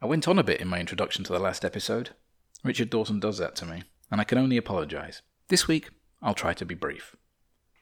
[0.00, 2.10] I went on a bit in my introduction to the last episode.
[2.62, 5.22] Richard Dawson does that to me, and I can only apologise.
[5.48, 5.90] This week,
[6.22, 7.16] I'll try to be brief.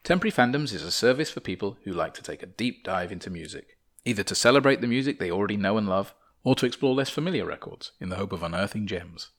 [0.03, 3.29] Temporary Fandoms is a service for people who like to take a deep dive into
[3.29, 3.76] music,
[4.06, 7.44] either to celebrate the music they already know and love, or to explore less familiar
[7.44, 9.30] records in the hope of unearthing gems.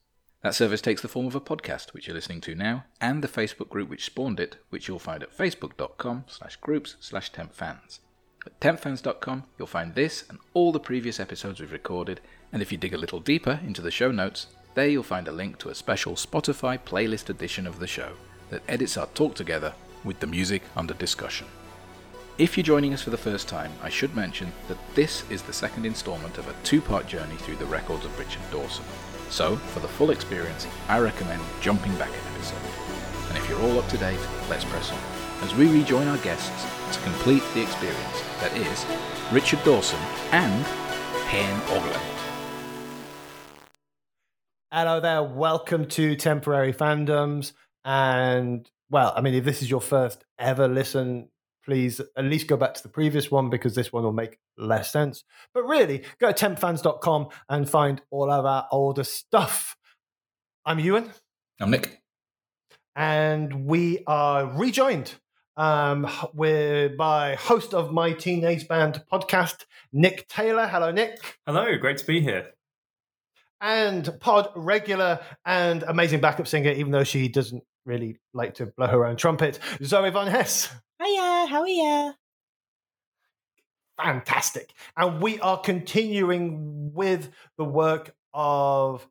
[0.44, 3.28] That service takes the form of a podcast, which you're listening to now, and the
[3.28, 7.98] Facebook group which spawned it, which you'll find at facebook.com slash groups slash tempfans.
[8.46, 12.20] At tempfans.com, you'll find this and all the previous episodes we've recorded,
[12.52, 15.32] and if you dig a little deeper into the show notes, there you'll find a
[15.32, 18.12] link to a special Spotify playlist edition of the show
[18.50, 19.74] that edits our talk together
[20.04, 21.46] with the music under discussion.
[22.38, 25.52] If you're joining us for the first time, I should mention that this is the
[25.52, 28.84] second instalment of a two part journey through the records of Richard Dawson.
[29.28, 32.58] So, for the full experience, I recommend jumping back an episode.
[33.28, 34.98] And if you're all up to date, let's press on
[35.42, 38.86] as we rejoin our guests to complete the experience that is
[39.32, 40.00] Richard Dawson
[40.32, 40.64] and
[41.26, 42.17] Hen Ogledd.
[44.70, 47.52] Hello there, welcome to Temporary Fandoms.
[47.86, 51.30] And well, I mean, if this is your first ever listen,
[51.64, 54.92] please at least go back to the previous one because this one will make less
[54.92, 55.24] sense.
[55.54, 59.74] But really, go to tempfans.com and find all of our older stuff.
[60.66, 61.12] I'm Ewan.
[61.58, 62.02] I'm Nick.
[62.94, 65.14] And we are rejoined
[65.58, 70.68] um, we're by host of my Teenage Band podcast, Nick Taylor.
[70.68, 71.18] Hello, Nick.
[71.46, 72.52] Hello, great to be here.
[73.60, 78.86] And pod regular and amazing backup singer, even though she doesn't really like to blow
[78.86, 80.72] her own trumpet, Zoe Von Hess.
[81.02, 82.12] Hiya, how are you?
[84.00, 84.72] Fantastic.
[84.96, 89.06] And we are continuing with the work of.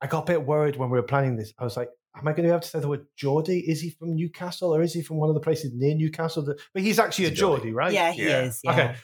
[0.00, 1.52] I got a bit worried when we were planning this.
[1.58, 3.60] I was like, am I going to be able to say the word Geordie?
[3.60, 6.44] Is he from Newcastle or is he from one of the places near Newcastle?
[6.44, 7.92] That, but he's actually he's a Geordie, Geordie, right?
[7.92, 8.42] Yeah, he yeah.
[8.42, 8.60] is.
[8.64, 8.72] Yeah.
[8.72, 8.94] Okay.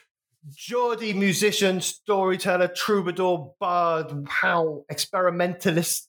[0.54, 6.08] Geordie musician, storyteller, troubadour, bard, how experimentalist,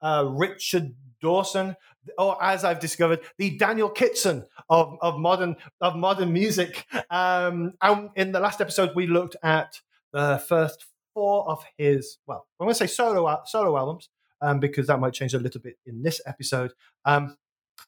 [0.00, 1.76] uh, Richard Dawson,
[2.18, 6.84] or as I've discovered, the Daniel Kitson of, of modern of modern music.
[7.10, 9.80] Um, and in the last episode, we looked at
[10.12, 14.08] the first four of his well, I'm going to say solo solo albums
[14.40, 16.72] um, because that might change a little bit in this episode.
[17.04, 17.36] Um,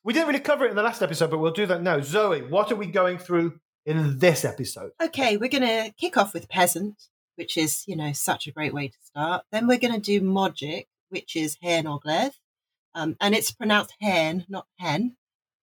[0.03, 2.01] we didn't really cover it in the last episode, but we'll do that now.
[2.01, 4.93] Zoe, what are we going through in this episode?
[5.03, 8.75] Okay, we're going to kick off with Peasant, which is, you know, such a great
[8.75, 9.45] way to start.
[9.53, 12.33] Then we're going to do Mogic, which is Hen Ogledd.
[12.95, 15.17] Um, and it's pronounced hen, not hen.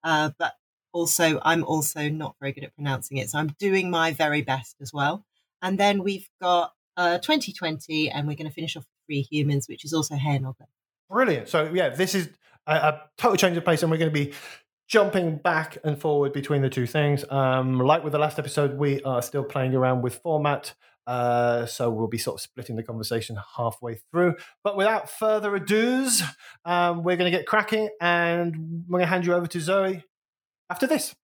[0.04, 0.54] Uh, but
[0.92, 3.30] also, I'm also not very good at pronouncing it.
[3.30, 5.24] So I'm doing my very best as well.
[5.62, 9.68] And then we've got uh, 2020, and we're going to finish off with Free Humans,
[9.68, 10.66] which is also Hen Ogledd.
[11.08, 11.48] Brilliant.
[11.48, 12.28] So yeah, this is
[12.66, 14.32] a, a, total change of pace, and we're going to be
[14.92, 17.24] jumping back and forward between the two things.
[17.30, 20.74] Um, like with the last episode, we are still playing around with format.
[21.06, 24.36] Uh, so we'll be sort of splitting the conversation halfway through.
[24.62, 26.22] But without further ado's,
[26.66, 30.04] um, we're going to get cracking, and we're going to hand you over to Zoe
[30.68, 31.14] after this.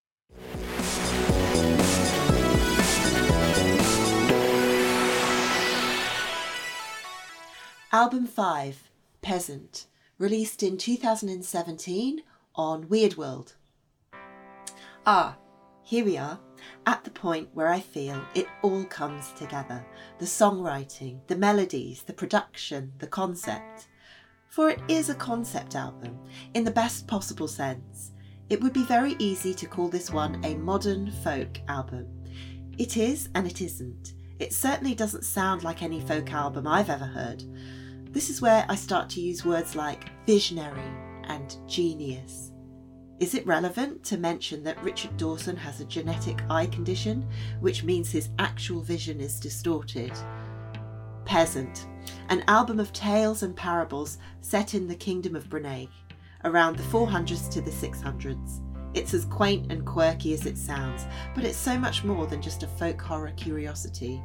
[7.93, 8.91] Album 5
[9.21, 9.87] Peasant,
[10.19, 12.23] released in 2017
[12.55, 13.55] on Weird World.
[15.11, 15.39] Ah,
[15.85, 16.39] here we are,
[16.85, 19.83] at the point where I feel it all comes together
[20.19, 23.89] the songwriting, the melodies, the production, the concept.
[24.49, 26.19] For it is a concept album,
[26.53, 28.13] in the best possible sense.
[28.51, 32.07] It would be very easy to call this one a modern folk album.
[32.77, 34.13] It is and it isn't.
[34.39, 37.45] It certainly doesn't sound like any folk album I've ever heard.
[38.13, 40.93] This is where I start to use words like visionary
[41.25, 42.53] and genius.
[43.21, 48.13] Is it relevant to mention that Richard Dawson has a genetic eye condition, which means
[48.13, 50.13] his actual vision is distorted?
[51.25, 51.87] Peasant,
[52.29, 55.89] an album of tales and parables set in the kingdom of Bryneich,
[56.45, 58.61] around the 400s to the 600s.
[58.95, 62.63] It's as quaint and quirky as it sounds, but it's so much more than just
[62.63, 64.23] a folk horror curiosity.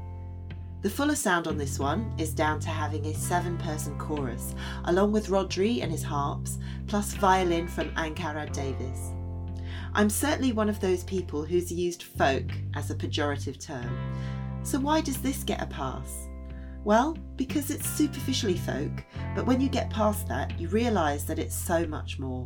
[0.83, 4.53] The fuller sound on this one is down to having a seven person chorus,
[4.83, 9.13] along with Rhodri and his harps, plus violin from Angharad Davies.
[9.93, 13.97] I'm certainly one of those people who's used folk as a pejorative term.
[14.63, 16.27] So why does this get a pass?
[16.83, 21.55] Well, because it's superficially folk, but when you get past that, you realise that it's
[21.55, 22.45] so much more.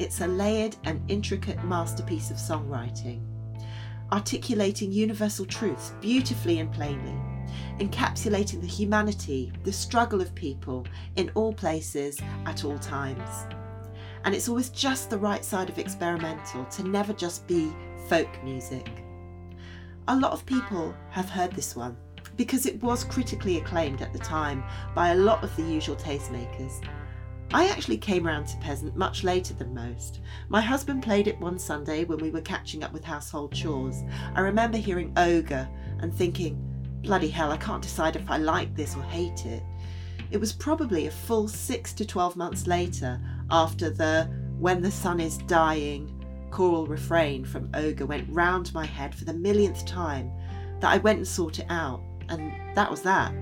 [0.00, 3.20] It's a layered and intricate masterpiece of songwriting,
[4.10, 7.14] articulating universal truths beautifully and plainly
[7.78, 10.86] encapsulating the humanity, the struggle of people
[11.16, 13.46] in all places at all times.
[14.24, 17.70] And it's always just the right side of experimental to never just be
[18.08, 19.02] folk music.
[20.08, 21.96] A lot of people have heard this one,
[22.36, 24.62] because it was critically acclaimed at the time
[24.94, 26.84] by a lot of the usual tastemakers.
[27.52, 30.20] I actually came round to Peasant much later than most.
[30.48, 34.02] My husband played it one Sunday when we were catching up with household chores.
[34.34, 35.68] I remember hearing Ogre
[36.00, 36.60] and thinking,
[37.06, 39.62] bloody hell, I can't decide if I like this or hate it.
[40.32, 43.20] It was probably a full six to 12 months later,
[43.50, 46.12] after the When the Sun is Dying
[46.50, 50.32] choral refrain from Ogre went round my head for the millionth time,
[50.80, 53.32] that I went and sought it out, and that was that.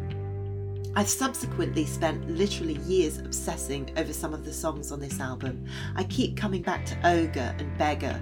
[0.94, 5.64] I've subsequently spent literally years obsessing over some of the songs on this album.
[5.96, 8.20] I keep coming back to Ogre and Beggar.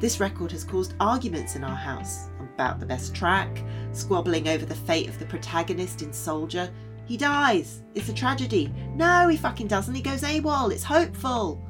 [0.00, 3.62] This record has caused arguments in our house about the best track,
[3.92, 6.68] squabbling over the fate of the protagonist in Soldier.
[7.04, 7.84] He dies.
[7.94, 8.72] It's a tragedy.
[8.96, 9.94] No, he fucking doesn't.
[9.94, 10.72] He goes AWOL.
[10.72, 11.62] It's hopeful.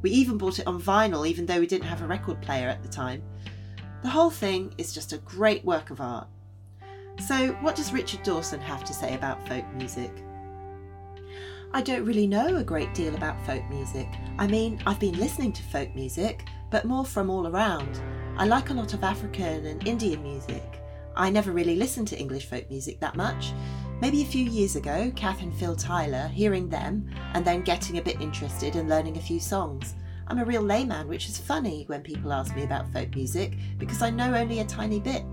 [0.00, 2.84] We even bought it on vinyl, even though we didn't have a record player at
[2.84, 3.20] the time.
[4.02, 6.28] The whole thing is just a great work of art.
[7.18, 10.12] So, what does Richard Dawson have to say about folk music?
[11.72, 14.06] I don't really know a great deal about folk music.
[14.38, 18.00] I mean, I've been listening to folk music, but more from all around.
[18.38, 20.80] I like a lot of African and Indian music.
[21.16, 23.52] I never really listened to English folk music that much.
[24.00, 28.02] Maybe a few years ago, Cath and Phil Tyler, hearing them, and then getting a
[28.02, 29.96] bit interested and learning a few songs.
[30.28, 34.02] I'm a real layman, which is funny when people ask me about folk music because
[34.02, 35.24] I know only a tiny bit.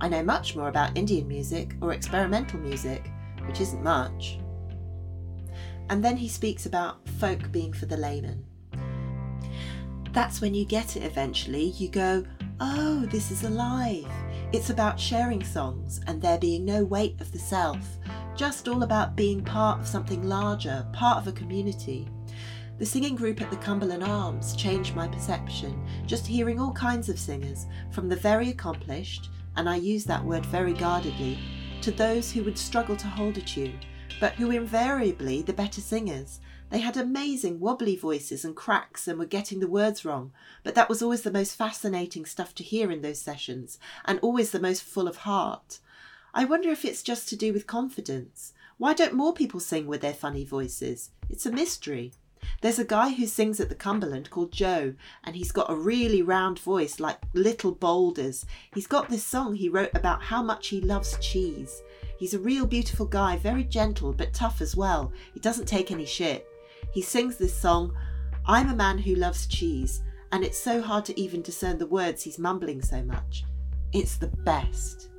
[0.00, 3.10] I know much more about Indian music or experimental music,
[3.46, 4.38] which isn't much.
[5.90, 8.46] And then he speaks about folk being for the layman.
[10.14, 11.64] That's when you get it eventually.
[11.64, 12.24] You go,
[12.60, 14.06] oh, this is alive.
[14.52, 17.98] It's about sharing songs and there being no weight of the self,
[18.36, 22.08] just all about being part of something larger, part of a community.
[22.78, 27.18] The singing group at the Cumberland Arms changed my perception, just hearing all kinds of
[27.18, 31.38] singers, from the very accomplished and I use that word very guardedly,
[31.82, 33.78] to those who would struggle to hold a tune,
[34.20, 36.40] but who invariably the better singers.
[36.74, 40.32] They had amazing wobbly voices and cracks and were getting the words wrong,
[40.64, 44.50] but that was always the most fascinating stuff to hear in those sessions, and always
[44.50, 45.78] the most full of heart.
[46.34, 48.54] I wonder if it's just to do with confidence.
[48.76, 51.12] Why don't more people sing with their funny voices?
[51.30, 52.12] It's a mystery.
[52.60, 56.22] There's a guy who sings at the Cumberland called Joe, and he's got a really
[56.22, 58.46] round voice like little boulders.
[58.74, 61.84] He's got this song he wrote about how much he loves cheese.
[62.18, 65.12] He's a real beautiful guy, very gentle but tough as well.
[65.34, 66.48] He doesn't take any shit.
[66.94, 67.94] He sings this song,
[68.46, 70.02] I'm a man who loves cheese,
[70.32, 73.44] and it's so hard to even discern the words he's mumbling so much.
[73.92, 75.10] It's the best.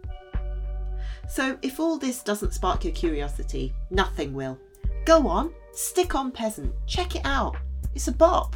[1.28, 4.60] So, if all this doesn't spark your curiosity, nothing will.
[5.06, 6.74] Go on, Stick on Peasant.
[6.88, 7.58] Check it out.
[7.94, 8.56] It's a bop.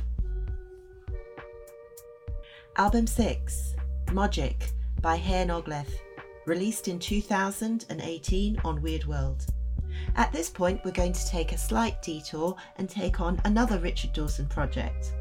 [2.77, 3.75] Album 6,
[4.05, 5.89] Mogic by Hen Ogledd,
[6.45, 9.45] released in 2018 on Weird World.
[10.15, 14.13] At this point, we're going to take a slight detour and take on another Richard
[14.13, 15.13] Dawson project.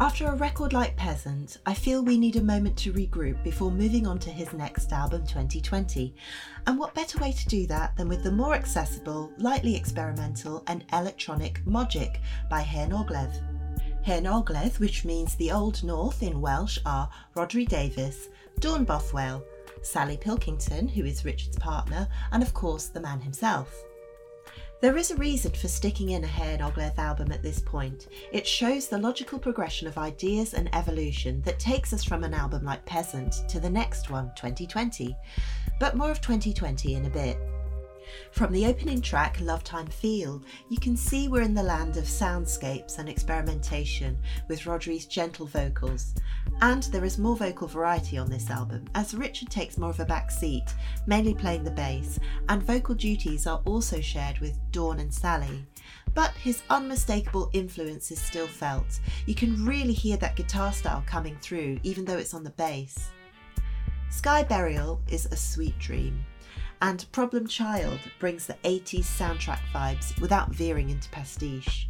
[0.00, 4.06] After a record like Peasant, I feel we need a moment to regroup before moving
[4.06, 6.14] on to his next album 2020.
[6.68, 10.84] And what better way to do that than with the more accessible, lightly experimental, and
[10.92, 12.18] electronic Mogic
[12.48, 13.42] by Hen Ogledd.
[14.04, 14.24] Hen
[14.78, 18.28] which means the Old North in Welsh, are Rhodri Davies,
[18.60, 19.42] Dawn Bothwell,
[19.82, 23.84] Sally Pilkington, who is Richard's partner, and of course the man himself.
[24.80, 28.06] There is a reason for sticking in a Hen Ogledd album at this point.
[28.30, 32.64] It shows the logical progression of ideas and evolution that takes us from an album
[32.64, 35.16] like Peasant to the next one, 2020.
[35.80, 37.38] But more of 2020 in a bit.
[38.32, 42.04] From the opening track, Love Time Feel, you can see we're in the land of
[42.04, 46.14] soundscapes and experimentation with Rhodri's gentle vocals.
[46.60, 50.04] And there is more vocal variety on this album, as Richard takes more of a
[50.04, 50.74] back seat,
[51.06, 55.66] mainly playing the bass, and vocal duties are also shared with Dawn and Sally.
[56.14, 59.00] But his unmistakable influence is still felt.
[59.26, 63.10] You can really hear that guitar style coming through, even though it's on the bass.
[64.10, 66.24] Sky Burial is a sweet dream
[66.82, 71.88] and Problem Child brings the 80s soundtrack vibes without veering into pastiche.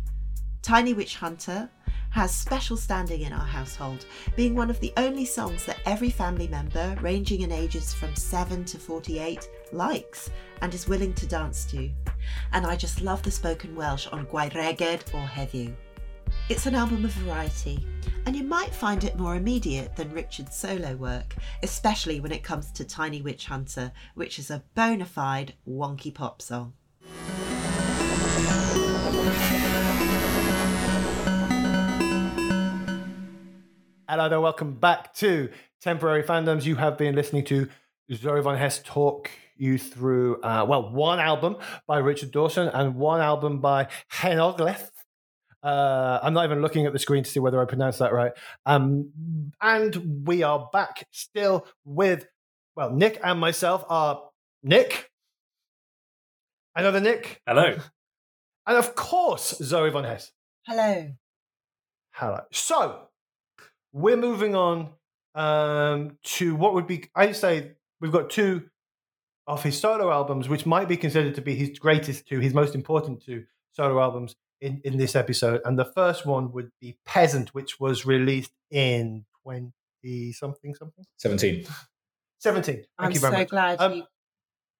[0.63, 1.71] Tiny Witch Hunter
[2.11, 6.49] has special standing in our household, being one of the only songs that every family
[6.49, 10.31] member, ranging in ages from 7 to 48, likes
[10.63, 11.91] and is willing to dance to.
[12.53, 15.75] And I just love the spoken Welsh on Gwaereged or Heddiw.
[16.51, 17.87] It's an album of variety,
[18.25, 22.71] and you might find it more immediate than Richard's solo work, especially when it comes
[22.73, 26.73] to Tiny Witch Hunter, which is a bona fide wonky pop song.
[34.09, 35.51] Hello there, welcome back to
[35.83, 36.65] Temporary Fandoms.
[36.65, 37.69] You have been listening to
[38.11, 43.21] Zoe Von Hess talk you through, uh, well, one album by Richard Dawson and one
[43.21, 44.89] album by Hen Ogledd.
[45.63, 48.33] Uh, I'm not even looking at the screen to see whether I pronounced that right.
[48.67, 49.11] Um,
[49.61, 52.27] and we are back still with,
[52.77, 54.23] well, Nick and myself are
[54.63, 55.11] Nick.
[56.75, 57.41] Another Nick.
[57.47, 57.79] Hello.
[58.67, 60.31] And of course, Zoe Von Hess.
[60.67, 61.09] Hello.
[62.11, 62.41] Hello.
[62.53, 63.09] So
[63.95, 64.91] we're moving on
[65.35, 68.65] um, to what would be, I'd say, we've got two
[69.47, 72.75] of his solo albums, which might be considered to be his greatest two, his most
[72.75, 75.61] important two solo albums in, in this episode.
[75.65, 81.05] And the first one would be Peasant, which was released in 20 something, something?
[81.19, 81.67] 17.
[82.41, 82.75] 17.
[82.75, 83.49] Thank I'm you very so much.
[83.49, 84.05] glad Um,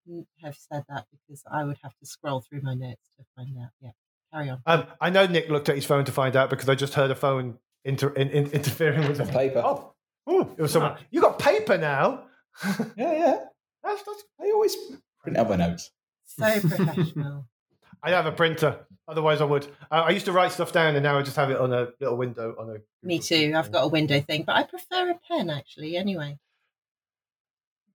[0.05, 3.57] you have said that because I would have to scroll through my notes to find
[3.59, 3.69] out.
[3.81, 3.91] Yeah,
[4.33, 4.61] carry on.
[4.65, 7.11] Um, I know Nick looked at his phone to find out because I just heard
[7.11, 9.61] a phone inter- in, in, interfering with the Paper.
[9.63, 9.93] Oh,
[10.29, 10.97] ooh, it was someone.
[11.11, 12.23] You got paper now.
[12.97, 13.37] Yeah, yeah.
[13.83, 14.75] That's, that's, I always
[15.21, 15.91] print out my notes.
[16.25, 17.47] So professional.
[18.03, 18.85] I have a printer.
[19.07, 19.67] Otherwise, I would.
[19.89, 21.89] I, I used to write stuff down, and now I just have it on a
[21.99, 23.05] little window on a.
[23.05, 23.53] Me too.
[23.55, 25.97] I've got a window thing, but I prefer a pen actually.
[25.97, 26.37] Anyway,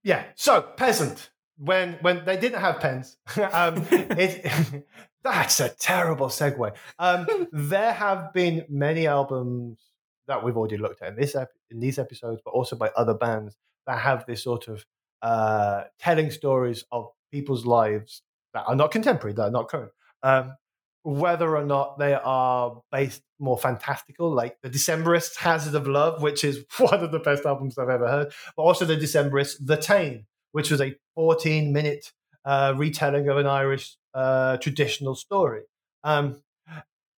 [0.02, 0.24] Yeah.
[0.34, 1.30] So peasant.
[1.56, 3.16] When when they didn't have pens,
[3.52, 4.84] um, it,
[5.22, 6.74] that's a terrible segue.
[6.98, 9.78] Um, there have been many albums
[10.26, 13.14] that we've already looked at in this ep- in these episodes, but also by other
[13.14, 13.56] bands
[13.86, 14.84] that have this sort of
[15.22, 18.22] uh, telling stories of people's lives
[18.54, 19.92] that are not contemporary, that are not current.
[20.22, 20.54] Um,
[21.02, 26.44] whether or not they are based more fantastical, like the Decemberists' Hazard of Love, which
[26.44, 30.24] is one of the best albums I've ever heard, but also the Decemberists' The Tain,
[30.52, 32.12] which was a 14 minute
[32.44, 35.62] uh, retelling of an Irish uh, traditional story.
[36.04, 36.42] Um,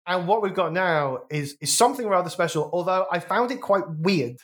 [0.06, 3.88] and what we've got now is, is something rather special, although I found it quite
[3.88, 4.36] weird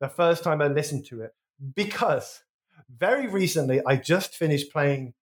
[0.00, 1.32] the first time I listened to it,
[1.74, 2.42] because
[2.88, 5.14] very recently I just finished playing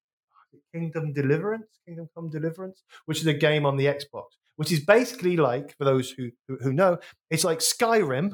[0.74, 4.24] Kingdom Deliverance, Kingdom Come Deliverance, which is a game on the Xbox,
[4.56, 6.98] which is basically like, for those who, who, who know,
[7.30, 8.32] it's like Skyrim,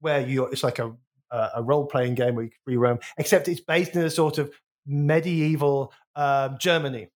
[0.00, 0.92] where you it's like a,
[1.30, 4.10] a, a role playing game where you can free roam, except it's based in a
[4.10, 4.52] sort of
[4.86, 7.08] medieval um, Germany.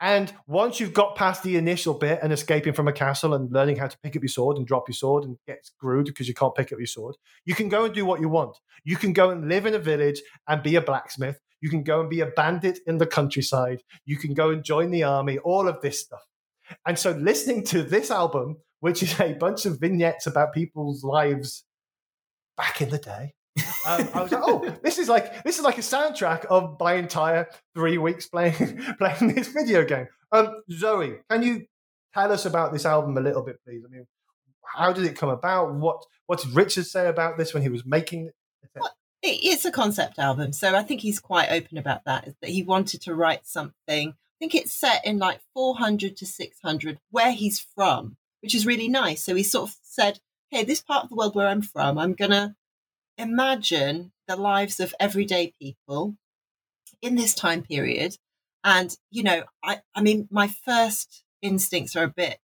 [0.00, 3.76] And once you've got past the initial bit and escaping from a castle and learning
[3.76, 6.34] how to pick up your sword and drop your sword and get screwed because you
[6.34, 8.56] can't pick up your sword, you can go and do what you want.
[8.84, 11.38] You can go and live in a village and be a blacksmith.
[11.60, 13.82] You can go and be a bandit in the countryside.
[14.04, 16.26] You can go and join the army, all of this stuff.
[16.86, 21.64] And so listening to this album, which is a bunch of vignettes about people's lives
[22.56, 23.34] back in the day,
[23.86, 26.94] um, I was like, oh, this is like this is like a soundtrack of my
[26.94, 30.06] entire three weeks playing playing this video game.
[30.32, 31.66] Um, Zoe, can you
[32.14, 33.82] tell us about this album a little bit, please?
[33.84, 34.06] I mean,
[34.64, 35.74] how did it come about?
[35.74, 38.82] What what did Richard say about this when he was making it?
[39.22, 42.26] It- it's a concept album, so I think he's quite open about that.
[42.28, 44.10] Is that he wanted to write something?
[44.10, 48.88] I think it's set in like 400 to 600, where he's from, which is really
[48.88, 49.22] nice.
[49.22, 52.14] So he sort of said, "Hey, this part of the world where I'm from, I'm
[52.14, 52.56] gonna
[53.18, 56.16] imagine the lives of everyday people
[57.02, 58.18] in this time period."
[58.64, 62.40] And you know, I I mean, my first instincts are a bit,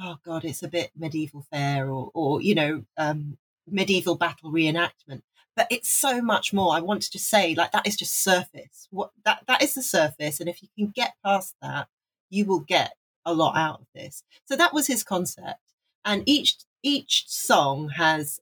[0.00, 5.22] oh god, it's a bit medieval fair or or you know, um, medieval battle reenactment
[5.56, 6.74] but it's so much more.
[6.74, 8.88] I want to just say, like that is just surface.
[8.90, 11.88] What that that is the surface, and if you can get past that,
[12.30, 12.92] you will get
[13.24, 14.24] a lot out of this.
[14.46, 15.60] So that was his concept,
[16.04, 18.40] and each each song has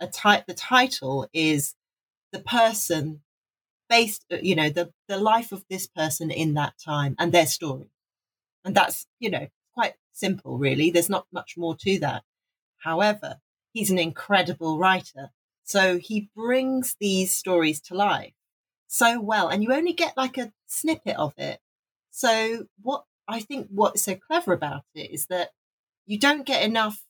[0.00, 0.46] a type.
[0.46, 1.74] The title is
[2.32, 3.22] the person
[3.88, 7.46] based, uh, you know, the the life of this person in that time and their
[7.46, 7.90] story,
[8.64, 10.90] and that's you know quite simple, really.
[10.90, 12.24] There's not much more to that.
[12.78, 13.40] However,
[13.72, 15.30] he's an incredible writer.
[15.64, 18.34] So he brings these stories to life
[18.86, 21.60] so well, and you only get like a snippet of it.
[22.10, 25.50] So what I think what's so clever about it is that
[26.06, 27.02] you don't get enough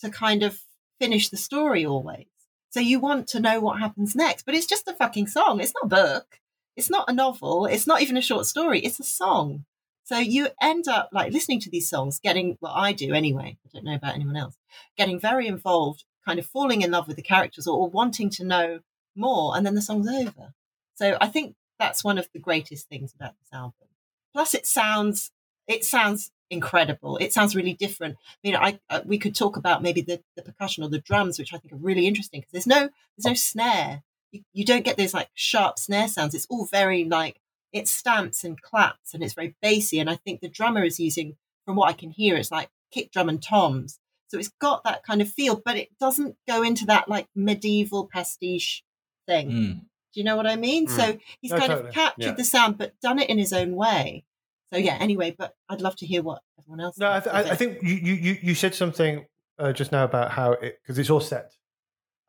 [0.00, 0.60] to kind of
[1.00, 2.26] finish the story always.
[2.70, 5.60] So you want to know what happens next, but it's just a fucking song.
[5.60, 6.40] It's not a book.
[6.76, 7.66] It's not a novel.
[7.66, 8.80] It's not even a short story.
[8.80, 9.64] It's a song.
[10.04, 13.56] So you end up like listening to these songs, getting well, I do anyway.
[13.64, 14.56] I don't know about anyone else.
[14.96, 18.44] Getting very involved, kind of falling in love with the characters or, or wanting to
[18.44, 18.80] know
[19.14, 20.54] more, and then the song's over.
[20.94, 23.88] So I think that's one of the greatest things about this album.
[24.32, 25.30] Plus, it sounds
[25.68, 27.16] it sounds incredible.
[27.18, 28.16] It sounds really different.
[28.16, 31.38] I mean, I uh, we could talk about maybe the, the percussion or the drums,
[31.38, 34.02] which I think are really interesting because there's no there's no snare.
[34.30, 36.34] You, you don't get those like sharp snare sounds.
[36.34, 37.38] It's all very like
[37.72, 39.98] it stamps and claps and it's very bassy.
[39.98, 43.10] And I think the drummer is using, from what I can hear, it's like kick
[43.10, 43.98] drum and toms.
[44.32, 48.08] So it's got that kind of feel, but it doesn't go into that like medieval
[48.10, 48.82] pastiche
[49.28, 49.50] thing.
[49.50, 49.74] Mm.
[50.14, 50.86] Do you know what I mean?
[50.86, 50.90] Mm.
[50.96, 51.88] So he's No, kind totally.
[51.90, 52.32] of captured Yeah.
[52.32, 54.24] the sound, but done it in his own way.
[54.72, 54.96] So yeah.
[55.00, 56.96] Anyway, but I'd love to hear what everyone else.
[56.96, 59.26] No, I, th- I, I think you, you, you- you said something
[59.58, 61.52] uh, just now about how it because it's all set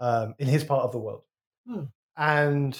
[0.01, 1.23] um, in his part of the world,
[1.65, 1.83] Hmm.
[2.17, 2.77] and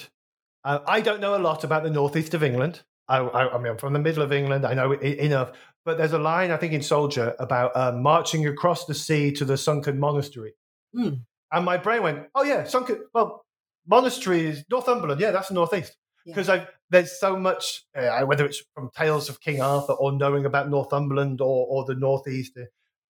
[0.64, 2.82] uh, I don't know a lot about the northeast of England.
[3.08, 4.64] I, I, I mean, I'm from the middle of England.
[4.66, 5.52] I know enough,
[5.84, 9.44] but there's a line I think in Soldier about uh, marching across the sea to
[9.44, 10.54] the sunken monastery,
[10.94, 11.14] Hmm.
[11.52, 13.44] and my brain went, "Oh yeah, sunken." Well,
[13.86, 15.20] monastery is Northumberland.
[15.20, 19.40] Yeah, that's the northeast because I there's so much uh, whether it's from tales of
[19.40, 22.56] King Arthur or knowing about Northumberland or or the northeast.
[22.56, 22.64] uh,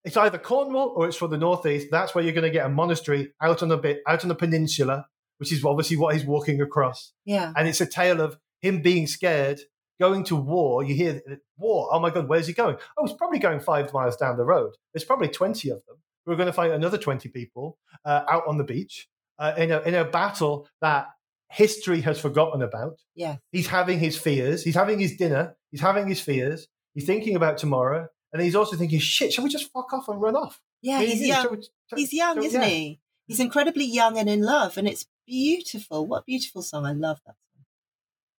[0.05, 1.89] It's either Cornwall or it's for the northeast.
[1.91, 4.35] That's where you're going to get a monastery out on a bit out on the
[4.35, 5.07] peninsula,
[5.39, 7.13] which is obviously what he's walking across.
[7.25, 7.53] Yeah.
[7.57, 9.61] And it's a tale of him being scared,
[10.01, 10.83] going to war.
[10.83, 11.23] You hear
[11.59, 11.89] war.
[11.93, 12.77] Oh my God, where's he going?
[12.97, 14.75] Oh, he's probably going five miles down the road.
[14.93, 15.97] There's probably twenty of them.
[16.27, 19.09] We're going to fight another twenty people uh, out on the beach
[19.39, 21.09] uh, in a in a battle that
[21.51, 22.99] history has forgotten about.
[23.15, 23.37] Yeah.
[23.53, 24.65] He's having his fears.
[24.65, 25.57] He's having his dinner.
[25.71, 26.67] He's having his fears.
[26.95, 30.21] He's thinking about tomorrow, and he's also thinking, "Shit, shall we just fuck off and
[30.21, 31.01] run off?" Yeah.
[31.01, 31.43] Yeah, He's young.
[31.43, 32.69] so it's- so- He's young, so, isn't yeah.
[32.69, 33.01] he?
[33.27, 36.07] He's incredibly young and in love, and it's beautiful.
[36.07, 36.85] What a beautiful song!
[36.87, 37.65] I love that song.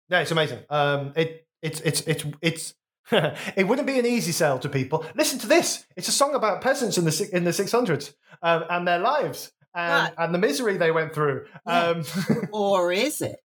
[0.08, 0.60] Yeah, it's amazing.
[0.70, 2.74] Um, it it's it's it's it's.
[3.12, 5.04] it wouldn't be an easy sell to people.
[5.14, 5.86] Listen to this.
[5.94, 9.52] It's a song about peasants in the in the six hundreds um, and their lives
[9.76, 10.12] and, Right.
[10.18, 11.46] and the misery they went through.
[11.68, 11.80] Yeah.
[11.90, 12.02] Um,
[12.52, 13.38] or is it?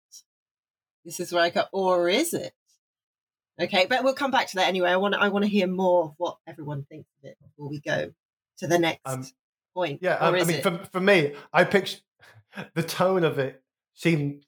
[1.05, 1.64] This is where I go.
[1.73, 2.55] Or is it?
[3.61, 4.88] Okay, but we'll come back to that anyway.
[4.88, 7.81] I want I want to hear more of what everyone thinks of it before we
[7.81, 8.12] go
[8.61, 9.26] to the next Um,
[9.75, 9.99] point.
[10.00, 10.62] yeah, um, I mean, it?
[10.62, 11.99] for for me, I picture
[12.75, 13.62] the tone of it
[13.93, 14.47] seemed.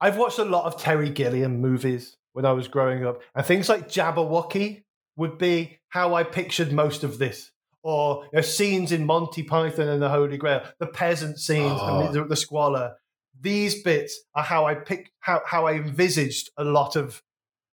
[0.00, 3.68] I've watched a lot of Terry Gilliam movies when I was growing up, and things
[3.68, 4.84] like Jabberwocky
[5.16, 7.50] would be how I pictured most of this.
[7.82, 12.12] Or you know, scenes in Monty Python and the Holy Grail, the peasant scenes, Oh.
[12.12, 12.94] the, the squalor.
[13.40, 17.22] These bits are how I pick how, how I envisaged a lot of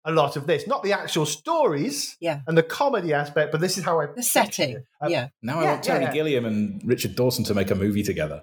[0.04, 0.66] a lot of this.
[0.66, 2.40] Not the actual stories Yeah.
[2.46, 4.84] and the comedy aspect, but this is how I the setting.
[5.02, 6.12] Uh, yeah, Now I Yeah, want Terry yeah.
[6.12, 8.42] Gilliam and Richard Dawson to make a movie together.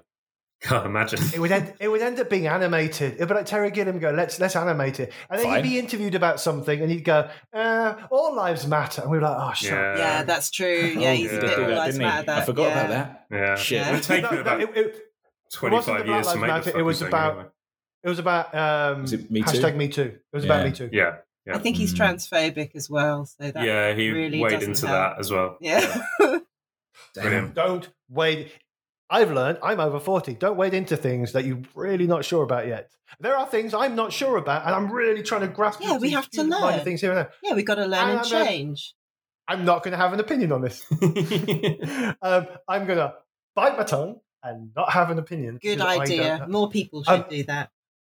[0.61, 1.19] Can't imagine.
[1.33, 3.15] It would end, it would end up being animated.
[3.15, 5.55] It'd be like Terry Gilliam go, let's let's animate it, and then Fine.
[5.63, 9.23] you'd be interviewed about something, and you'd go, uh, all lives matter, and we were
[9.23, 9.97] like, oh, shut up.
[9.97, 10.17] Yeah.
[10.17, 10.93] yeah, that's true.
[10.99, 12.25] Yeah, Oh, he's he a bit all lives matter.
[12.27, 12.37] That.
[12.43, 12.79] I forgot yeah.
[12.85, 13.25] about that.
[13.31, 13.55] Yeah.
[13.55, 13.77] Shit.
[13.79, 13.89] Yeah.
[13.89, 15.01] It would take No, me no, about it, it- it
[15.51, 17.49] 25 the years to make Matter, it was thing about- anyway.
[18.03, 19.57] it was about um, Was it Me Too?
[19.57, 20.01] hashtag Me Too.
[20.03, 20.89] It was about Me Too.
[20.93, 21.15] Yeah.
[21.45, 21.55] Yeah.
[21.55, 21.97] I think he's Mm.
[21.97, 23.25] transphobic as well.
[23.25, 25.15] So that yeah, he really weighed into help.
[25.15, 25.57] that as well.
[25.59, 26.03] Yeah.
[27.15, 27.53] Brilliant.
[27.55, 28.51] Don't wade.
[29.11, 29.59] I've learned.
[29.61, 30.33] I'm over forty.
[30.33, 32.89] Don't wade into things that you're really not sure about yet.
[33.19, 35.81] There are things I'm not sure about, and I'm really trying to grasp.
[35.81, 36.79] Yeah, we have to learn.
[36.85, 37.31] things here and there.
[37.43, 38.95] yeah, we've got to learn And and I'm change.
[39.47, 40.85] I'm not going to have an opinion on this.
[42.21, 43.13] um, I'm going to
[43.53, 45.59] bite my tongue and not have an opinion.
[45.61, 46.47] Good because I don't idea.
[46.49, 47.69] More people should Um, do that.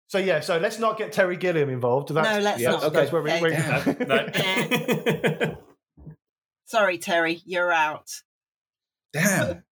[0.07, 2.09] So yeah, so let's not get Terry Gilliam involved.
[2.09, 2.83] That's, no, let's yeah, not.
[2.85, 2.95] okay.
[2.95, 3.31] that's where we.
[3.31, 3.95] Okay.
[3.99, 5.55] we No.
[6.65, 8.09] Sorry, Terry, you're out.
[9.13, 9.63] Damn.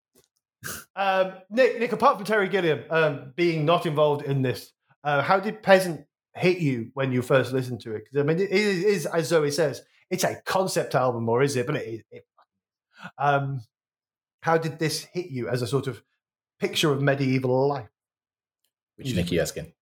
[0.95, 4.71] Um, Nick, Nick, apart from Terry Gilliam um, being not involved in this,
[5.03, 8.03] uh, how did Peasant hit you when you first listened to it?
[8.05, 11.67] Because I mean, it is, as Zoe says, it's a concept album, or is it?
[11.67, 12.05] But it.
[12.11, 12.25] It,
[13.17, 13.61] um,
[14.41, 16.01] how did this hit you as a sort of
[16.59, 17.89] picture of medieval life?
[18.95, 19.73] Which Nicky asking?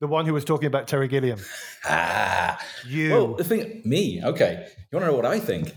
[0.00, 1.38] The one who was talking about Terry Gilliam.
[1.86, 2.58] Ah.
[2.86, 3.10] You.
[3.10, 4.66] Well, the thing, me, okay.
[4.90, 5.74] You want to know what I think?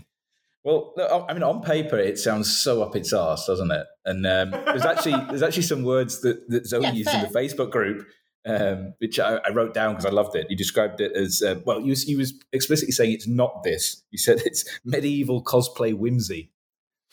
[0.68, 0.94] Well,
[1.30, 3.88] I mean, on paper, it sounds so up its arse, doesn't it?
[4.04, 7.28] And um, there's actually there's actually some words that, that Zoe Yeah, used in the
[7.30, 8.06] Facebook group,
[8.46, 10.48] um, which I, I wrote down because I loved it.
[10.50, 11.80] You described it as uh, well.
[11.80, 14.04] He was, you was explicitly saying it's not this.
[14.12, 16.52] You said it's medieval cosplay whimsy.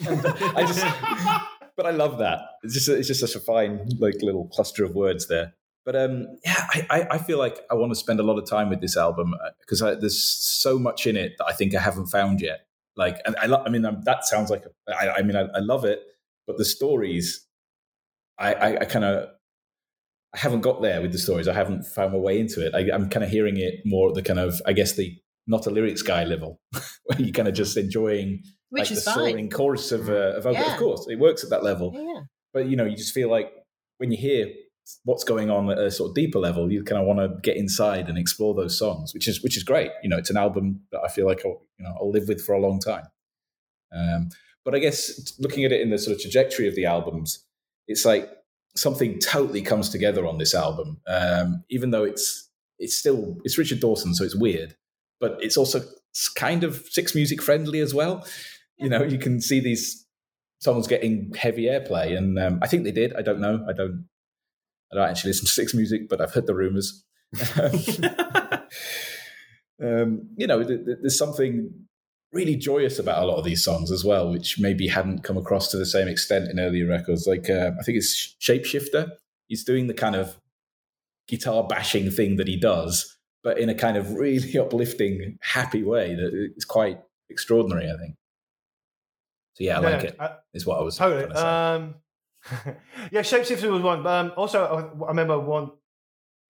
[0.05, 0.85] And I just,
[1.77, 2.41] but I love that.
[2.65, 5.55] It's just it's just such a fine like little cluster of words there.
[5.85, 8.51] But um, yeah, I, I, I feel like I want to spend a lot of
[8.51, 12.07] time with this album because there's so much in it that I think I haven't
[12.07, 12.67] found yet.
[12.97, 15.43] Like, and I, lo- I mean, um, that sounds like, a, I, I mean, I,
[15.55, 16.01] I love it,
[16.47, 17.47] but the stories,
[18.39, 19.29] I, I, I kind of,
[20.35, 21.47] I haven't got there with the stories.
[21.49, 22.75] I haven't found my way into it.
[22.75, 25.67] I, I'm kind of hearing it more at the kind of, I guess, the not
[25.67, 26.61] a lyrics guy level,
[27.05, 29.15] where you're kind of just enjoying Which like is the fine.
[29.31, 30.73] soaring chorus of, uh, of, Yeah.
[30.73, 32.23] of course, it works at that level Yeah.
[32.53, 33.53] but you know you just feel like
[33.99, 34.49] when you hear
[35.05, 37.57] what's going on at a sort of deeper level you kind of want to get
[37.57, 40.81] inside and explore those songs which is which is great you know it's an album
[40.93, 43.05] that i feel like i'll you know i'll live with for a long time
[43.95, 44.29] um,
[44.65, 47.45] but i guess looking at it in the sort of trajectory of the albums
[47.89, 48.31] it's like
[48.77, 53.81] something totally comes together on this album um, even though it's it's still it's richard
[53.81, 54.75] dawson so it's weird
[55.21, 55.81] but it's also
[56.35, 58.27] kind of six music friendly as well
[58.79, 60.05] you know you can see these
[60.65, 63.15] songs getting heavy airplay, and um, I think they did.
[63.15, 63.65] I don't know.
[63.69, 64.07] I don't.
[64.95, 67.05] I don't actually listen to Six Music, but I've heard the rumors.
[69.83, 71.71] um, you know, th- th- there's something
[72.33, 75.71] really joyous about a lot of these songs as well, which maybe hadn't come across
[75.71, 77.27] to the same extent in earlier records.
[77.27, 79.11] Like uh, I think it's Shapeshifter.
[79.49, 80.37] He's doing the kind of
[81.29, 86.15] guitar bashing thing that he does, but in a kind of really uplifting, happy way
[86.15, 87.91] that is quite extraordinary.
[87.91, 88.17] I think.
[89.55, 90.17] So yeah, I like it.
[90.19, 91.23] uh, Is what I was Totally.
[91.27, 91.47] trying to say.
[91.47, 91.95] Um,
[93.11, 94.07] yeah, Shapeshifter was one.
[94.07, 95.71] Um, also, I, I remember one.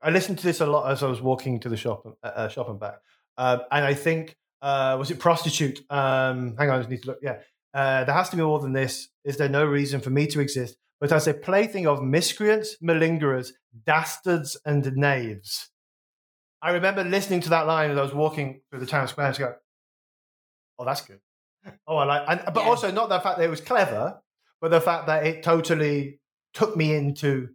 [0.02, 2.48] I listened to this a lot as I was walking to the shop, uh, uh,
[2.48, 2.96] shop and back.
[3.38, 5.80] Um, and I think uh, was it prostitute?
[5.90, 7.18] Um, hang on, I just need to look.
[7.22, 7.38] Yeah,
[7.72, 9.08] uh, there has to be more than this.
[9.24, 13.50] Is there no reason for me to exist, but as a plaything of miscreants, malingerers,
[13.86, 15.70] dastards, and knaves?
[16.60, 19.38] I remember listening to that line as I was walking through the town square and
[19.38, 19.54] go,
[20.78, 21.20] "Oh, that's good."
[21.86, 22.70] Oh, I like, and, but Yeah.
[22.70, 24.20] also not the fact that it was clever,
[24.64, 26.20] but the fact that it totally
[26.54, 27.50] took me into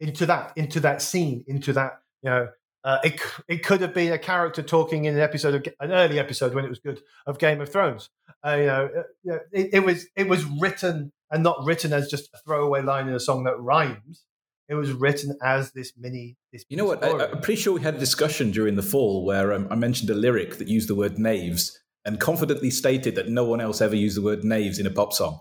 [0.00, 2.48] into that into that scene, into that you know.
[2.84, 6.18] Uh, it it could have been a character talking in an episode of an early
[6.18, 8.10] episode when it was good of Game of Thrones.
[8.46, 11.94] Uh, you know, uh, you know, it, it was it was written and not written
[11.94, 14.26] as just a throwaway line in a song that rhymes.
[14.68, 16.36] It was written as this mini.
[16.52, 17.02] This You know what?
[17.02, 20.10] I, I'm pretty sure we had a discussion during the fall where um, I mentioned
[20.10, 23.96] a lyric that used the word knaves and confidently stated that no one else ever
[23.96, 25.40] used the word knaves in a pop song.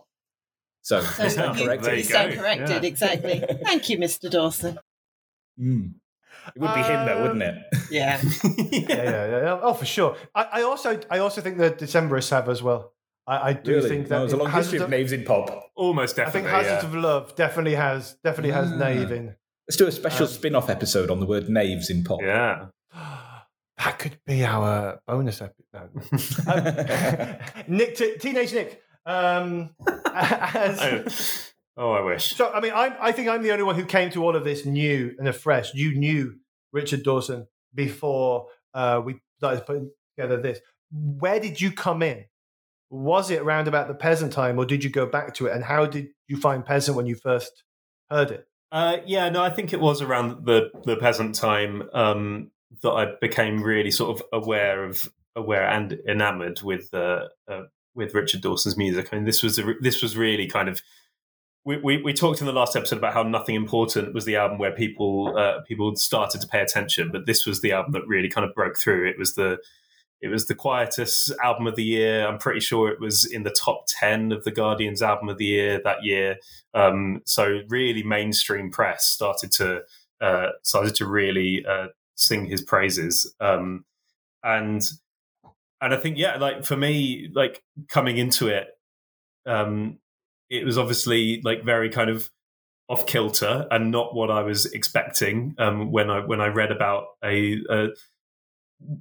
[0.84, 1.84] So, So is you- correct?
[1.84, 2.90] There you you stand corrected, Yeah.
[2.90, 3.44] exactly.
[3.64, 4.30] Thank you, Mr.
[4.30, 4.80] Dawson.
[5.60, 5.94] Mm.
[6.56, 7.56] It would be him, though, wouldn't it?
[7.92, 8.20] Yeah.
[8.44, 9.60] yeah, yeah, yeah, yeah.
[9.62, 10.18] Oh, for sure.
[10.34, 12.94] I, I also, I also think that Decemberists have as well.
[13.28, 13.90] I, I do really?
[13.90, 15.70] think No, that there's a long history of of- knaves in pop.
[15.76, 16.50] Almost definitely.
[16.50, 16.66] I think.
[16.66, 16.90] Hazards yeah.
[16.90, 18.76] of Love definitely has, definitely has Ah.
[18.78, 19.36] Nave in.
[19.68, 22.22] Let's do a special Um, spin off episode on the word knaves in pop.
[22.24, 22.66] Yeah.
[23.78, 25.92] That could be our bonus episode.
[26.48, 27.36] Um,
[27.68, 28.82] Nick, t- teenage Nick.
[29.06, 29.76] Um,
[30.14, 32.36] as, Oh, I wish.
[32.36, 34.44] so, I mean, I'm, I think I'm the only one who came to all of
[34.44, 35.74] this new and afresh.
[35.74, 36.36] You knew
[36.74, 40.60] Richard Dawson before uh, we started putting together this.
[40.92, 42.26] Where did you come in?
[42.90, 45.54] Was it around about the peasant time, or did you go back to it?
[45.56, 47.64] And how did you find peasant when you first
[48.10, 48.46] heard it?
[48.70, 52.52] Uh, yeah, no, I think it was around the the peasant time um,
[52.84, 57.64] that I became really sort of aware of aware and enamored with uh, uh,
[57.96, 59.10] with Richard Dawson's music.
[59.12, 60.82] I mean, this was a, this was really kind of.
[61.64, 64.58] We, we, we talked in the last episode about how Nothing Important was the album
[64.58, 68.30] where people uh, people started to pay attention, but this was the album that really
[68.30, 69.08] kind of broke through.
[69.08, 69.60] It was the
[70.22, 72.28] it was the Quietus album of the year.
[72.28, 75.46] I'm pretty sure it was in the top ten of the Guardian's album of the
[75.46, 76.38] year that year.
[76.74, 79.82] Um, so really, mainstream press started to
[80.20, 83.86] uh, started to really uh, sing his praises, um,
[84.44, 84.84] and
[85.82, 88.68] and I think yeah, like for me, like coming into it,
[89.46, 89.98] um,
[90.50, 92.30] it was obviously like very kind of
[92.88, 97.06] off kilter and not what I was expecting um, when I when I read about
[97.24, 97.88] a, a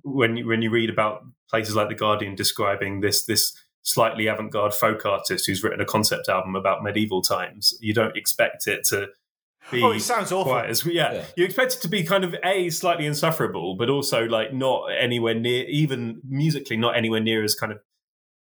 [0.03, 4.75] when you, when you read about places like the Guardian describing this this slightly avant-garde
[4.75, 9.09] folk artist who's written a concept album about medieval times, you don't expect it to
[9.71, 10.53] be Oh, it sounds awful.
[10.53, 11.13] quite as yeah.
[11.13, 11.25] Yeah.
[11.37, 15.35] You expect it to be kind of a slightly insufferable, but also like not anywhere
[15.35, 17.79] near, even musically, not anywhere near as kind of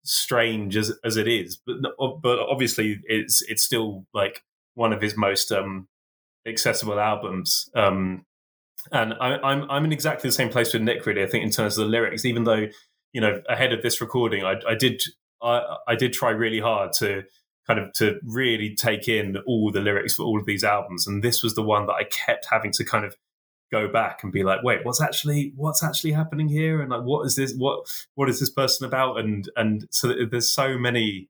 [0.03, 1.59] strange as as it is.
[1.67, 1.77] But
[2.23, 4.43] but obviously, it's it's still like
[4.75, 5.89] one of his most um
[6.47, 7.69] accessible albums.
[7.75, 8.25] Um,
[8.93, 11.23] and I, I'm I'm in exactly the same place with Nick, really.
[11.23, 12.67] I think in terms of the lyrics, even though
[13.13, 15.03] you know ahead of this recording, I, I did
[15.43, 17.25] I, I did try really hard to
[17.71, 21.23] kind of to really take in all the lyrics for all of these albums, and
[21.23, 23.15] this was the one that I kept having to kind of
[23.71, 27.25] go back and be like, wait, what's actually what's actually happening here, and like what
[27.27, 31.29] is this what what is this person about, and and so there's so many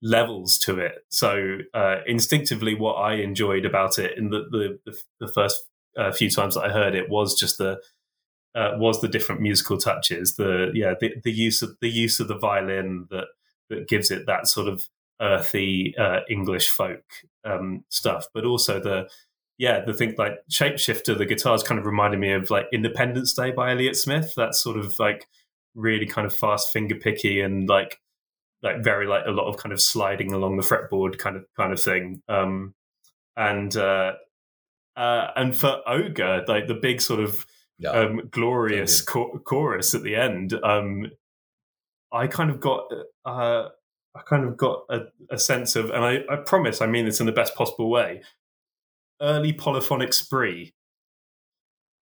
[0.00, 1.04] levels to it.
[1.10, 5.68] So uh, instinctively, what I enjoyed about it in the the, the, first
[5.98, 7.78] uh, few times that I heard it was just the
[8.54, 12.28] uh, was the different musical touches, the yeah the, the use of the use of
[12.28, 13.26] the violin that
[13.68, 14.88] that gives it that sort of
[15.20, 17.04] earthy uh, English folk
[17.44, 19.08] um, stuff, but also the
[19.58, 23.50] yeah the thing like Shapeshifter, the guitars kind of reminded me of like Independence Day
[23.52, 24.34] by Elliott Smith.
[24.36, 25.26] That sort of like
[25.74, 28.00] really kind of fast finger picky and like
[28.62, 31.72] like very like a lot of kind of sliding along the fretboard kind of kind
[31.72, 32.22] of thing.
[32.28, 32.74] Um,
[33.36, 34.12] and uh,
[34.96, 37.44] uh, and for Ogre, like the big sort of
[37.78, 37.90] Yeah.
[37.90, 41.10] um, glorious cho- chorus at the end, um,
[42.12, 42.84] I kind of got
[43.24, 43.68] uh,
[44.16, 45.00] I kind of got a,
[45.30, 48.22] a sense of, and I, I promise I mean this in the best possible way.
[49.20, 50.74] Early polyphonic spree,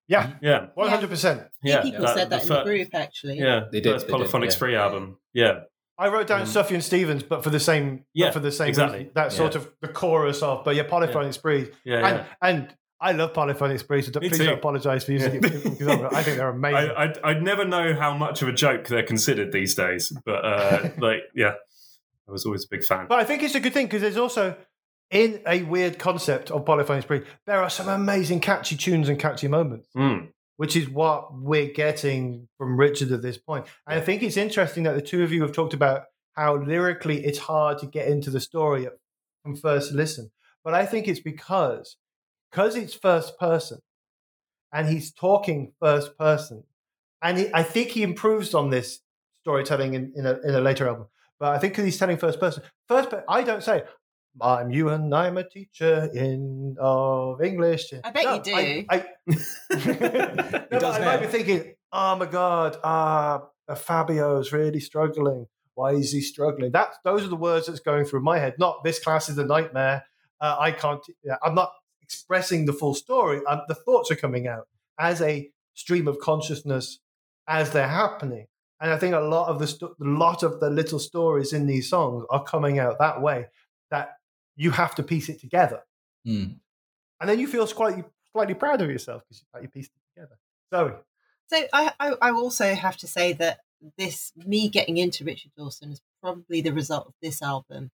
[0.09, 1.43] Yeah, yeah, one hundred percent.
[1.63, 1.83] Yeah, yeah.
[1.83, 3.39] people said that in the group, actually.
[3.39, 4.55] Yeah, They did, First they did, polyphonic yeah.
[4.55, 5.19] spree album.
[5.33, 5.61] Yeah,
[5.99, 8.69] I wrote down Um, Sufjan Stevens, but for the same, Yeah, but for the same
[8.69, 8.99] exactly.
[8.99, 12.09] reason, that sort of the chorus of, but yeah, polyphonic spree, yeah, yeah.
[12.41, 14.07] and and I love polyphonic sprees.
[14.07, 14.45] So please too.
[14.45, 16.91] don't apologise for using it because I think they're amazing.
[16.97, 20.45] I, I'd, I'd never know how much of a joke they're considered these days, but
[20.45, 21.55] uh, like, yeah,
[22.33, 23.07] I was always a big fan.
[23.09, 24.57] But I think it's a good thing because there's also,
[25.11, 29.49] in a weird concept of polyphonic spree, there are some amazing catchy tunes and catchy
[29.49, 30.29] moments, Mm.
[30.57, 33.67] which is what we're getting from Richard at this point.
[33.87, 37.23] And I think it's interesting that the two of you have talked about how lyrically
[37.23, 38.89] it's hard to get into the story
[39.43, 40.31] from first listen.
[40.65, 41.97] But I think it's because
[42.51, 43.81] because it's first person
[44.73, 46.65] and he's talking first person.
[47.21, 49.01] And he, I think he improves on this
[49.43, 51.09] storytelling in, in, a, in a later album.
[51.39, 53.83] But I think because he's telling first person, first, per- I don't say,
[54.41, 57.93] I'm Ewan, I'm a teacher in of English.
[58.03, 58.55] I bet No, you do.
[58.55, 59.05] I, I,
[60.71, 63.43] no, does I might be thinking, oh my God, ah,
[63.77, 65.47] Fabio's really struggling.
[65.75, 66.73] Why is he struggling?
[66.73, 68.55] That those are the words that's going through my head.
[68.59, 70.05] Not this class is a nightmare.
[70.41, 71.05] Uh, I can't.
[71.25, 73.41] yeah, I'm not expressing the full story.
[73.47, 74.67] Um, the thoughts are coming out
[74.99, 76.99] as a stream of consciousness
[77.49, 78.47] as they're happening.
[78.83, 81.89] And I think a lot of the sto- lot of the little stories in these
[81.89, 83.47] songs are coming out that way.
[83.91, 84.17] That
[84.57, 85.83] you have to piece it together,
[86.27, 86.59] Mm.
[87.21, 90.37] and then you feel slightly slightly proud of yourself because you, you pieced it together.
[90.75, 90.95] Zoe,
[91.51, 93.61] So I, I, I also have to say that
[93.99, 97.91] this me getting into Richard Dawson is probably the result of this album,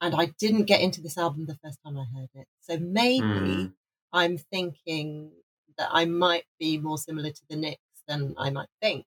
[0.00, 2.46] and I didn't get into this album the first time I heard it.
[2.60, 3.74] So maybe Mm.
[4.12, 5.32] I'm thinking
[5.78, 9.04] that I might be more similar to the Nicks than I might think,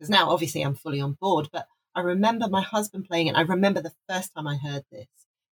[0.00, 1.50] because now obviously I'm fully on board.
[1.52, 3.36] But I remember my husband playing it.
[3.36, 5.08] I remember the first time I heard this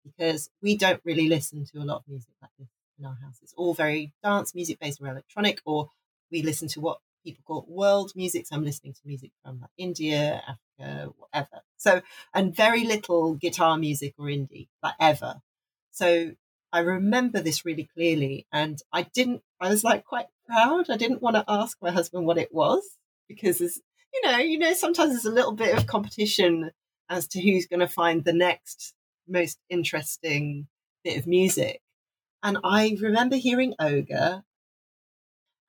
[0.04, 3.40] because we don't really listen to a lot of music like this in our house.
[3.42, 5.90] It's all very dance music based or electronic, or
[6.30, 8.46] we listen to what people call world music.
[8.46, 11.62] So I'm listening to music from like India, Africa, whatever.
[11.76, 15.42] So, and very little guitar music or indie, like ever.
[15.90, 16.32] So
[16.72, 18.46] I remember this really clearly.
[18.52, 20.88] And I didn't, I was like quite proud.
[20.88, 22.84] I didn't want to ask my husband what it was
[23.28, 23.80] because
[24.16, 26.70] you know, you know, sometimes there's a little bit of competition
[27.08, 28.94] as to who's going to find the next
[29.28, 30.68] most interesting
[31.04, 31.80] bit of music.
[32.42, 34.44] And I remember hearing Ogre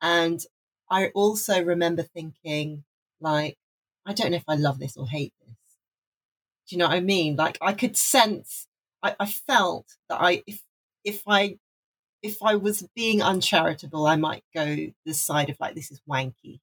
[0.01, 0.41] and
[0.89, 2.83] I also remember thinking,
[3.19, 3.57] like,
[4.05, 5.55] I don't know if I love this or hate this.
[6.67, 7.35] Do you know what I mean?
[7.35, 8.67] Like, I could sense,
[9.03, 10.61] I, I felt that I, if
[11.03, 11.57] if I,
[12.23, 16.59] if I was being uncharitable, I might go the side of like, this is wanky,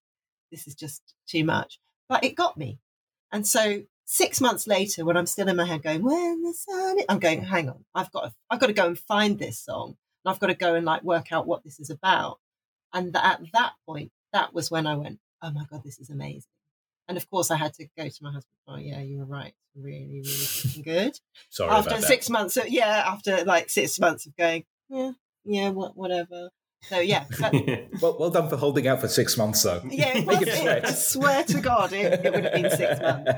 [0.55, 1.79] this is just too much.
[2.07, 2.79] But it got me,
[3.31, 6.97] and so six months later, when I'm still in my head going, when the sun,
[7.09, 9.97] I'm going, hang on, I've got, to, I've got to go and find this song,
[10.23, 12.39] and I've got to go and like work out what this is about.
[12.93, 16.09] And th- at that point, that was when I went, oh my God, this is
[16.09, 16.43] amazing.
[17.07, 18.57] And of course, I had to go to my husband.
[18.67, 19.53] Oh, yeah, you were right.
[19.75, 21.19] Really, really good.
[21.49, 22.07] Sorry after about that.
[22.07, 25.11] six months, of, yeah, after like six months of going, yeah,
[25.43, 26.49] yeah, what, whatever.
[26.89, 27.53] So yeah, but,
[28.01, 29.81] Well, well done for holding out for six months, though.
[29.89, 30.37] yeah, it was.
[30.37, 30.85] him It, sweat.
[30.85, 33.31] I swear to God, it, it would have been six months.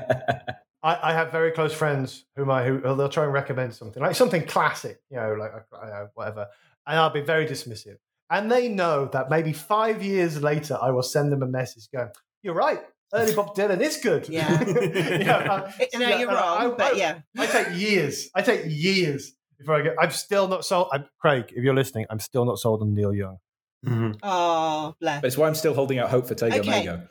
[0.82, 4.14] I, I have very close friends whom I who they'll try and recommend something like
[4.16, 6.46] something classic, you know, like uh, whatever,
[6.86, 7.96] and I'll be very dismissive.
[8.30, 12.10] And they know that maybe five years later, I will send them a message going,
[12.42, 12.80] "You're right,
[13.14, 14.62] early Bob Dylan is good." Yeah.
[14.64, 17.18] Yeah, uh, No, yeah, you're and wrong, I- but I- yeah.
[17.38, 18.28] I take years.
[18.34, 19.94] I take years before I get.
[20.00, 20.88] I'm still not sold.
[20.92, 23.38] I'm, Craig, if you're listening, I'm still not sold on Neil Young.
[23.86, 24.18] Mhm.
[24.22, 25.20] Oh, bless.
[25.20, 26.70] But it's why I'm still holding out hope for Tago Okay.
[26.70, 27.08] Mago.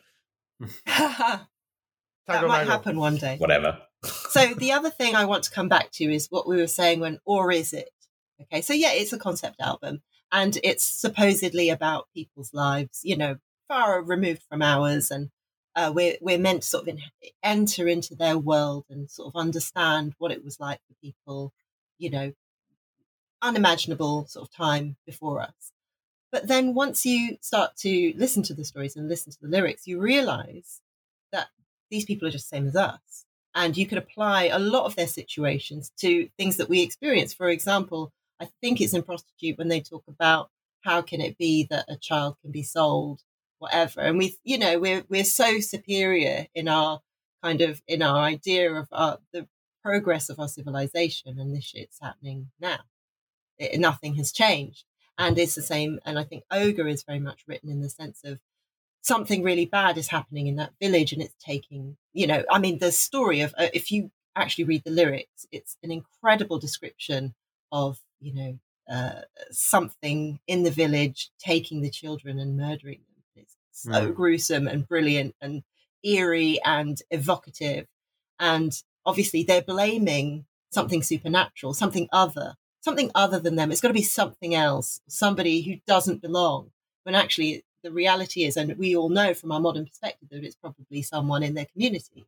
[0.86, 1.48] that
[2.28, 2.72] Tago might Mago.
[2.72, 3.38] happen one day.
[3.38, 3.80] Whatever.
[4.04, 7.00] so the other thing I want to come back to is what we were saying
[7.00, 7.90] when, or is it?
[8.42, 13.38] Okay, so yeah, it's a concept album, and it's supposedly about people's lives, you know,
[13.68, 15.30] far removed from ours, and
[15.76, 17.02] uh, we're we're meant to sort of in,
[17.42, 21.52] enter into their world and sort of understand what it was like for people,
[21.98, 22.34] you know,
[23.42, 25.72] unimaginable sort of time before us.
[26.32, 29.88] But then once you start to listen to the stories and listen to the lyrics,
[29.88, 30.82] you realize
[31.32, 31.48] that
[31.90, 33.26] these people are just the same as us.
[33.56, 37.34] And you could apply a lot of their situations to things that we experience.
[37.34, 41.64] For example, I think it's in Prostitute when they talk about how can it be
[41.70, 43.24] that a child can be sold,
[43.58, 44.02] whatever.
[44.02, 47.02] And we, you know, we're we're so superior in our
[47.44, 49.48] kind of in our idea of our, the
[49.88, 52.80] progress of our civilization, and this shit's happening now.
[53.58, 54.84] It, nothing has changed,
[55.18, 56.00] and it's the same.
[56.06, 58.40] And I think Ogre is very much written in the sense of
[59.02, 62.78] something really bad is happening in that village and it's taking you know i mean
[62.80, 67.34] the story of uh, if you actually read the lyrics it's an incredible description
[67.72, 68.60] of you know
[68.94, 69.22] uh,
[69.52, 74.16] something in the village taking the children and murdering them it's so Mm.
[74.16, 75.64] gruesome and brilliant and
[76.04, 77.86] eerie and evocative
[78.40, 78.72] and
[79.08, 83.70] obviously they're blaming something supernatural something other something other than them.
[83.70, 86.72] It's got to be something else, somebody who doesn't belong.
[87.04, 90.56] When actually the reality is, and we all know from our modern perspective that it's
[90.56, 92.28] probably someone in their community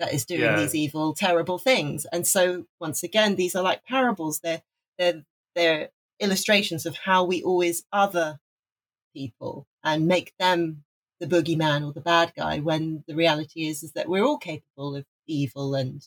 [0.00, 0.56] that is doing Yeah.
[0.56, 2.06] these evil, terrible things.
[2.06, 4.40] And so once again, these are like parables.
[4.40, 4.62] They're
[4.98, 8.40] they're they're illustrations of how we always other
[9.14, 10.84] people and make them
[11.20, 14.96] the boogeyman or the bad guy when the reality is is that we're all capable
[14.96, 16.06] of evil and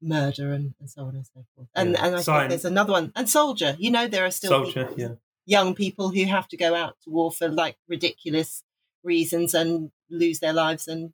[0.00, 1.68] murder and, and so on and so forth.
[1.74, 2.06] And Yeah.
[2.06, 3.12] and I Sign- think there's another one.
[3.16, 5.14] And soldier, you know, there are still Soldier, people, yeah.
[5.46, 8.62] young people who have to go out to war for like ridiculous
[9.02, 11.12] reasons and lose their lives and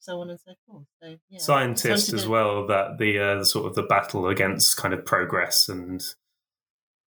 [0.00, 0.84] so on and so forth.
[1.02, 1.38] So yeah.
[1.38, 2.66] Scientist as well.
[2.66, 6.02] That the uh, sort of the battle against kind of progress and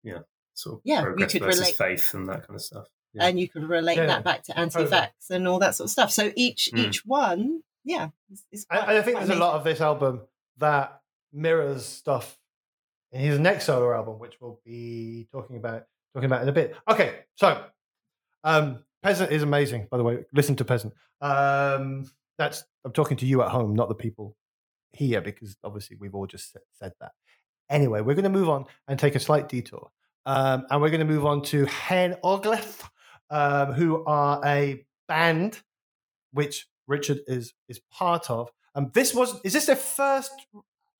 [0.04, 0.20] yeah,
[0.54, 2.88] sort of Yeah, we progress could versus relate- faith and that kind of stuff.
[3.14, 3.26] Yeah.
[3.28, 4.06] and you could relate Yeah.
[4.08, 6.12] that back to anti-vax and all that sort of stuff.
[6.12, 6.80] So each Mm.
[6.88, 8.10] each one, yeah,
[8.52, 10.22] is And, quite- and I think there's a lot of this album
[10.58, 11.02] that
[11.34, 12.38] mirrors stuff
[13.12, 16.76] in his next solo album, which we'll be talking about talking about in a bit.
[16.90, 17.64] Okay, so
[18.44, 20.26] um, Peasant is amazing, by the way.
[20.34, 20.94] Listen to Peasant.
[21.22, 24.36] Um, that's I'm talking to you at home, not the people
[24.92, 27.12] here, because obviously we've all just said, said that.
[27.70, 29.90] Anyway, we're going to move on and take a slight detour,
[30.26, 32.82] um, and we're going to move on to Hen Ogledd,
[33.30, 35.60] um, who are a band
[36.34, 38.52] which Richard is is part of.
[38.76, 40.32] Um, this was is this their first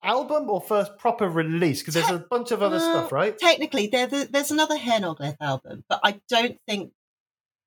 [0.02, 1.80] album or first proper release?
[1.80, 3.36] Because there's a bunch of other Uh, stuff, right?
[3.38, 6.92] Technically, there, there- there's another Hen Ogledd album, but I don't think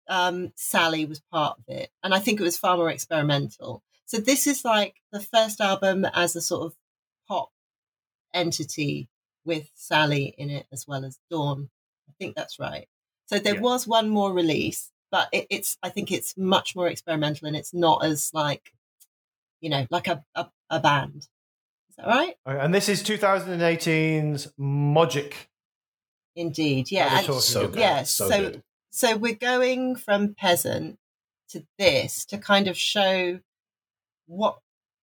[0.07, 3.83] um, Sally was part of it, and I think it was far more experimental.
[4.05, 6.75] So this is like the first album as a sort of
[7.27, 7.51] pop
[8.33, 9.09] entity
[9.45, 11.69] with Sally in it as well as Dawn.
[12.09, 12.87] I think that's right.
[13.27, 13.61] So there Yeah.
[13.61, 17.73] was one more release, but it, it's I think it's much more experimental and it's
[17.73, 18.73] not as like
[19.59, 21.27] you know like a a, a band.
[21.89, 22.35] Is that right?
[22.47, 25.33] Okay, And this is 2018's Mogic.
[26.35, 27.11] Indeed, yeah.
[27.11, 27.73] we're and- talking So about.
[27.73, 27.79] good.
[27.79, 28.63] yeah, so, so good.
[28.89, 30.97] so we're going from peasant
[31.49, 33.39] to this to kind of show
[34.27, 34.59] what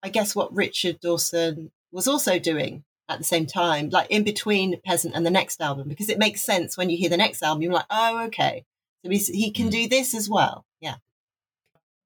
[0.01, 4.79] I guess what Richard Dawson was also doing at the same time, like in between
[4.83, 7.61] peasant and the next album, because it makes sense when you hear the next album.
[7.61, 8.65] You're like, oh, okay,
[9.03, 9.71] so he's, he can Mm.
[9.71, 10.65] do this as well.
[10.79, 10.95] Yeah,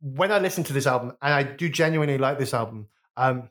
[0.01, 3.49] when I listen to this album, and I do genuinely like this album, um,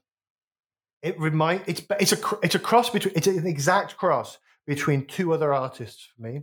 [1.03, 5.33] it remind it's it's a it's a cross between it's an exact cross between two
[5.35, 6.43] other artists for me,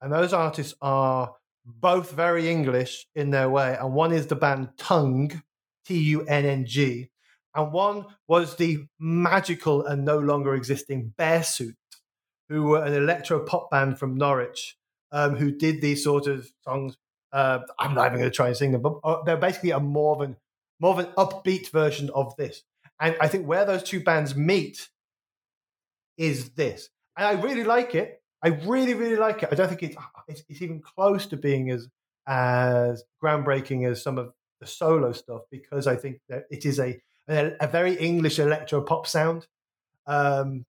[0.00, 4.70] and those artists are both very English in their way, and one is the band
[4.76, 5.42] Tunng,
[5.86, 7.10] T U N N G,
[7.54, 11.76] and one was the magical and no longer existing Bearsuit,
[12.48, 14.76] who were an electro pop band from Norwich,
[15.12, 16.96] um, who did these sort of songs
[17.32, 19.80] uh, I'm not even going to try and sing them, but uh, they're basically a
[19.80, 20.36] more of an
[20.80, 22.62] more of an upbeat version of this.
[23.00, 24.88] And I think where those two bands meet
[26.18, 28.20] is this, and I really like it.
[28.42, 29.48] I really, really like it.
[29.50, 29.96] I don't think it's
[30.28, 31.88] it's, it's even close to being as
[32.26, 37.00] as groundbreaking as some of the solo stuff because I think that it is a
[37.28, 39.46] a, a very English electro pop sound.
[40.06, 40.66] Um,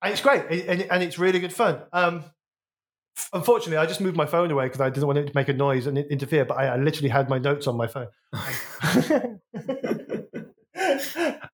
[0.00, 1.82] and it's great, and, and it's really good fun.
[1.92, 2.24] Um,
[3.32, 5.52] Unfortunately, I just moved my phone away because I didn't want it to make a
[5.52, 6.44] noise and interfere.
[6.44, 8.08] But I, I literally had my notes on my phone.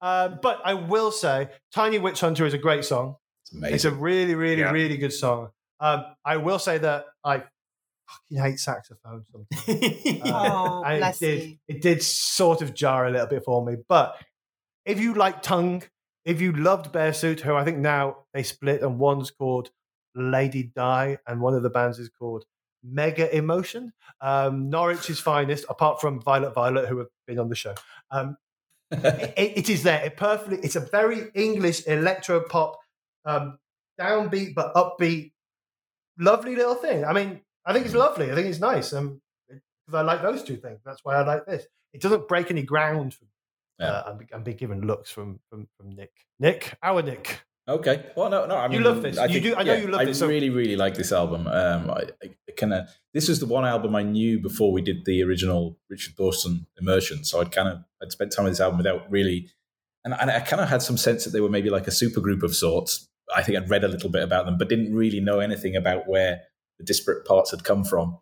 [0.00, 3.16] um, but I will say, "Tiny Witch Hunter" is a great song.
[3.42, 3.74] It's amazing.
[3.74, 4.70] It's a really, really, Yeah.
[4.72, 5.50] really good song.
[5.80, 7.44] Um, I will say that I
[8.08, 10.20] fucking hate saxophone sometimes.
[10.24, 11.56] Oh, and bless it did, you.
[11.68, 13.76] It did sort of jar a little bit for me.
[13.88, 14.16] But
[14.84, 15.84] if you like Tunng,
[16.24, 19.70] if you loved Bearsuit, who I think now they split and one's called
[20.14, 22.44] Lady Di and one of the bands is called
[22.82, 27.74] Mega Emotion, um, Norwich's finest, apart from Violet Violet, who have been on the show.
[28.10, 28.36] Um,
[28.90, 30.04] it, it is there.
[30.04, 30.58] It perfectly.
[30.62, 32.78] It's a very English electro pop,
[33.24, 33.58] um,
[34.00, 35.32] downbeat but upbeat,
[36.18, 37.04] lovely little thing.
[37.04, 38.30] I mean, I think it's lovely.
[38.30, 38.92] I think it's nice.
[38.92, 40.80] Um, because I like those two things.
[40.84, 41.66] That's why I like this.
[41.94, 43.14] It doesn't break any ground.
[43.14, 43.24] For,
[43.80, 46.12] uh, I'm, I'm being given looks from from from Nick.
[46.38, 47.42] Nick, our Nick.
[47.68, 48.06] Okay.
[48.16, 48.56] Well, no, no.
[48.56, 49.18] I mean, love this.
[49.18, 51.46] I You do- I know you love I this, so- really, really like this album.
[51.46, 52.88] Um, I, I kind of.
[53.12, 57.24] This was the one album I knew before we did the original Richard Dawson immersion.
[57.24, 59.50] So I'd kind of I'd spent time with this album without really,
[60.04, 62.20] and, and I kind of had some sense that they were maybe like a super
[62.20, 63.06] group of sorts.
[63.36, 66.08] I think I'd read a little bit about them, but didn't really know anything about
[66.08, 66.40] where
[66.78, 68.18] the disparate parts had come from.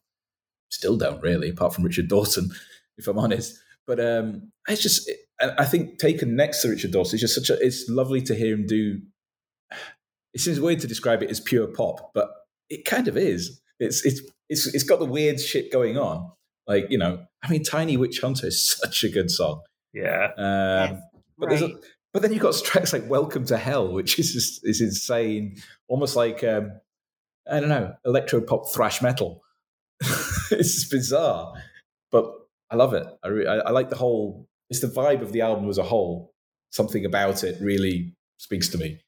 [0.70, 2.50] Still don't really, apart from Richard Dawson,
[2.98, 3.56] if I'm honest.
[3.86, 5.08] But um, it's just,
[5.40, 7.64] I I think taken next to Richard Dawson, it's just such a.
[7.64, 9.00] It's lovely to hear him do
[10.36, 12.28] it seems weird to describe it as pure pop, but
[12.68, 13.58] it kind of is.
[13.80, 14.20] It's it's
[14.50, 16.30] it's it's got the weird shit going on.
[16.66, 19.62] Like you know, I mean, Tiny Witch Hunter is such a good song.
[19.94, 20.26] yeah.
[20.36, 21.02] Um, Yes,
[21.38, 21.70] but there's a.
[22.12, 25.56] But then you've got tracks like "Welcome to Hell," which is just, is insane,
[25.88, 26.70] almost like um,
[27.50, 29.42] I don't know, electro pop thrash metal.
[30.50, 31.54] it's bizarre,
[32.12, 32.30] but
[32.70, 33.06] I love it.
[33.24, 34.46] I, re- I, I like the whole.
[34.68, 36.34] It's the vibe of the album as a whole.
[36.72, 39.00] Something about it really speaks to me.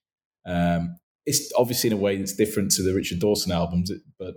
[0.46, 0.97] Um,
[1.28, 4.34] it's obviously in a way that's different to the Richard Dawson albums, but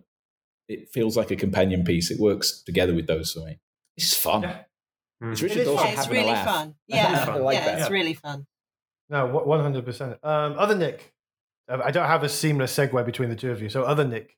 [0.67, 2.11] it feels like a companion piece.
[2.11, 3.59] It works together with those for me.
[3.97, 4.43] It's fun.
[4.43, 4.59] Yeah.
[5.23, 5.43] It's Mm.
[5.43, 5.87] Richard It is Dawson fun.
[5.87, 6.45] Yeah, it's having a really laugh.
[6.45, 6.75] fun.
[6.87, 7.79] Yeah, I like yeah, that.
[7.81, 8.47] it's really fun.
[9.09, 10.17] No, one hundred percent.
[10.23, 11.13] Um, other Nick,
[11.69, 13.69] I don't have a seamless segue between the two of you.
[13.69, 14.35] So other Nick,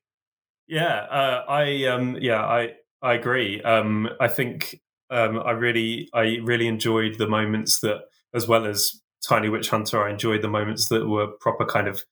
[0.68, 3.62] Yeah, uh, I um, yeah, I I agree.
[3.62, 4.80] Um, I think
[5.10, 8.00] um, I really I really enjoyed the moments that,
[8.34, 12.04] as well as Tiny Witch Hunter, I enjoyed the moments that were proper kind of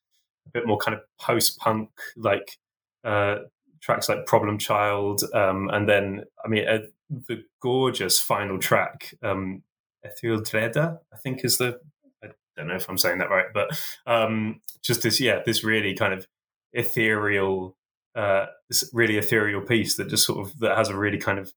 [0.47, 2.59] a bit more kind of post punk like
[3.05, 3.37] uh,
[3.81, 6.79] tracks like Problem Child, um, and then I mean uh,
[7.11, 9.63] the gorgeous final track, um,
[10.07, 11.81] Etheldreda, I think is the
[12.23, 13.71] I don't know if I'm saying that right, but
[14.07, 16.27] um, just this yeah this really kind of
[16.73, 17.77] ethereal
[18.15, 21.53] uh, this really ethereal piece that just sort of that has a really kind of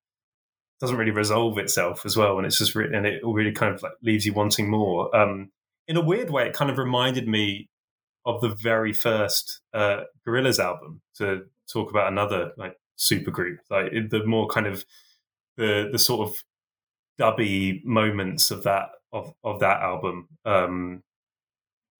[0.81, 3.81] doesn't really resolve itself as well, and it's just really, and it really kind of
[3.81, 5.15] like leaves you wanting more.
[5.15, 5.51] Um,
[5.88, 7.69] in a weird way, it kind of reminded me
[8.26, 11.01] of the very first uh, Gorillaz album.
[11.17, 14.86] To talk about another like super group, like the more kind of
[15.57, 16.43] the the sort of
[17.19, 20.28] dubby moments of that of of that album.
[20.45, 21.03] Um,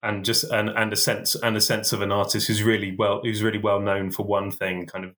[0.02, 3.20] and just and, and a sense and a sense of an artist who's really well
[3.22, 5.14] who's really well known for one thing, kind of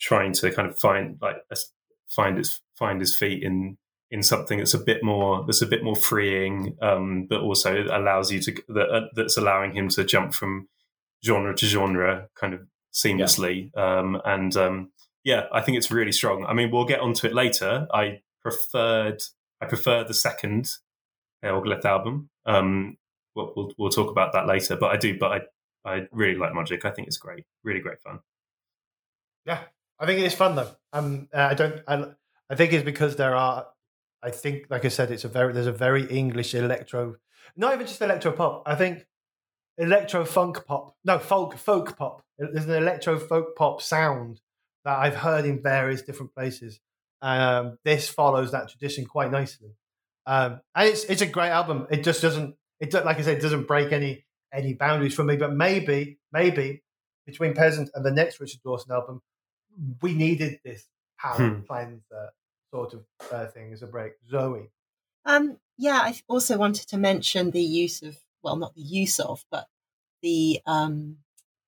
[0.00, 1.36] trying to kind of find like
[2.08, 3.76] find his find his feet in
[4.10, 8.32] in something that's a bit more that's a bit more freeing, um, but also allows
[8.32, 10.68] you to that, uh, that's allowing him to jump from
[11.24, 12.60] genre to genre kind of
[12.92, 13.76] seamlessly.
[13.76, 14.90] Um, and um,
[15.24, 16.44] yeah, I think it's really strong.
[16.46, 17.86] I mean, we'll get onto it later.
[17.92, 19.22] I preferred
[19.60, 20.70] I prefer the second
[21.44, 22.30] Ogledd album.
[22.46, 22.96] Um,
[23.34, 24.76] we'll, we'll, we'll talk about that later.
[24.76, 25.40] But I do, but I
[25.84, 26.84] I really like Mogic.
[26.84, 28.20] I think it's great, really great fun.
[29.46, 29.60] yeah,
[29.98, 30.70] I think it is fun though.
[30.92, 31.82] Um, uh, I don't.
[31.86, 32.04] I,
[32.50, 33.66] I think it's because there are.
[34.22, 37.16] I think, like I said, it's a very there's a very English electro,
[37.56, 38.62] not even just electro pop.
[38.66, 39.06] I think
[39.76, 42.22] electro funk pop, no folk folk pop.
[42.38, 44.40] There's an electro folk pop sound
[44.84, 46.80] that I've heard in various different places.
[47.22, 49.70] Um, this follows that tradition quite nicely,
[50.26, 51.86] um, and it's it's a great album.
[51.90, 55.36] It just doesn't it like I said, it doesn't break any any boundaries for me.
[55.36, 56.82] But maybe maybe
[57.26, 59.20] between Peasant and the next Richard Dawson album,
[60.00, 60.86] we needed this
[61.18, 61.60] palette Hmm.
[61.66, 62.30] cleanser
[62.72, 64.12] sort of uh, thing as a break.
[64.30, 64.70] Zoe,
[65.24, 69.44] Um, yeah, I also wanted to mention the use of, well, not the use of,
[69.50, 69.68] but
[70.22, 71.18] the um,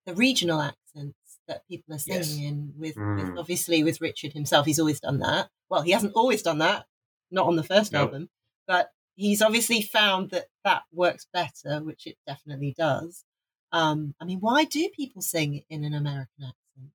[0.07, 2.37] the regional accents that people are singing Yes.
[2.39, 3.29] in with, Mm.
[3.31, 4.67] with, obviously with Richard himself.
[4.67, 5.51] He's always done that.
[5.69, 6.87] Well, he hasn't always done that,
[7.31, 8.31] not on the first album,
[8.67, 13.25] but he's obviously found that that works better, which it definitely does.
[13.73, 16.93] Um, I mean, why do people sing in an American accent?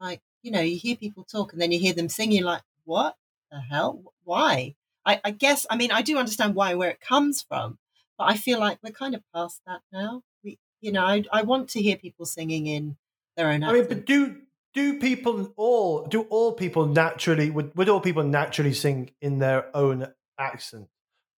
[0.00, 2.62] Like, you know, you hear people talk and then you hear them sing, you're like,
[2.84, 3.16] what
[3.54, 4.02] the hell?
[4.24, 4.74] Why?
[5.06, 7.78] I, I guess, I mean, I do understand why, where it comes from,
[8.18, 10.22] but I feel like we're kind of past that now.
[10.42, 12.96] We, you know, I, I want to hear people singing in
[13.36, 14.36] their own I mean, but do
[14.74, 19.74] do people all do all people naturally would would all people naturally sing in their
[19.76, 20.88] own accent?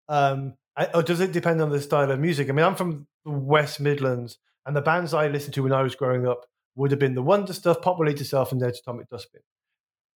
[0.08, 2.50] Um, I- or does it depend on the style of music?
[2.50, 5.82] I mean, I'm from the West Midlands, and the bands I listened to when I
[5.82, 6.46] was growing up
[6.76, 9.42] would have been the Wonder Stuff, Pop Will Eat Itself, and Ned's Atomic Dustbin.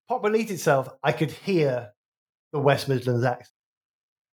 [0.09, 1.93] Pop Eat Itself, I could hear
[2.53, 3.53] the West Midlands accent.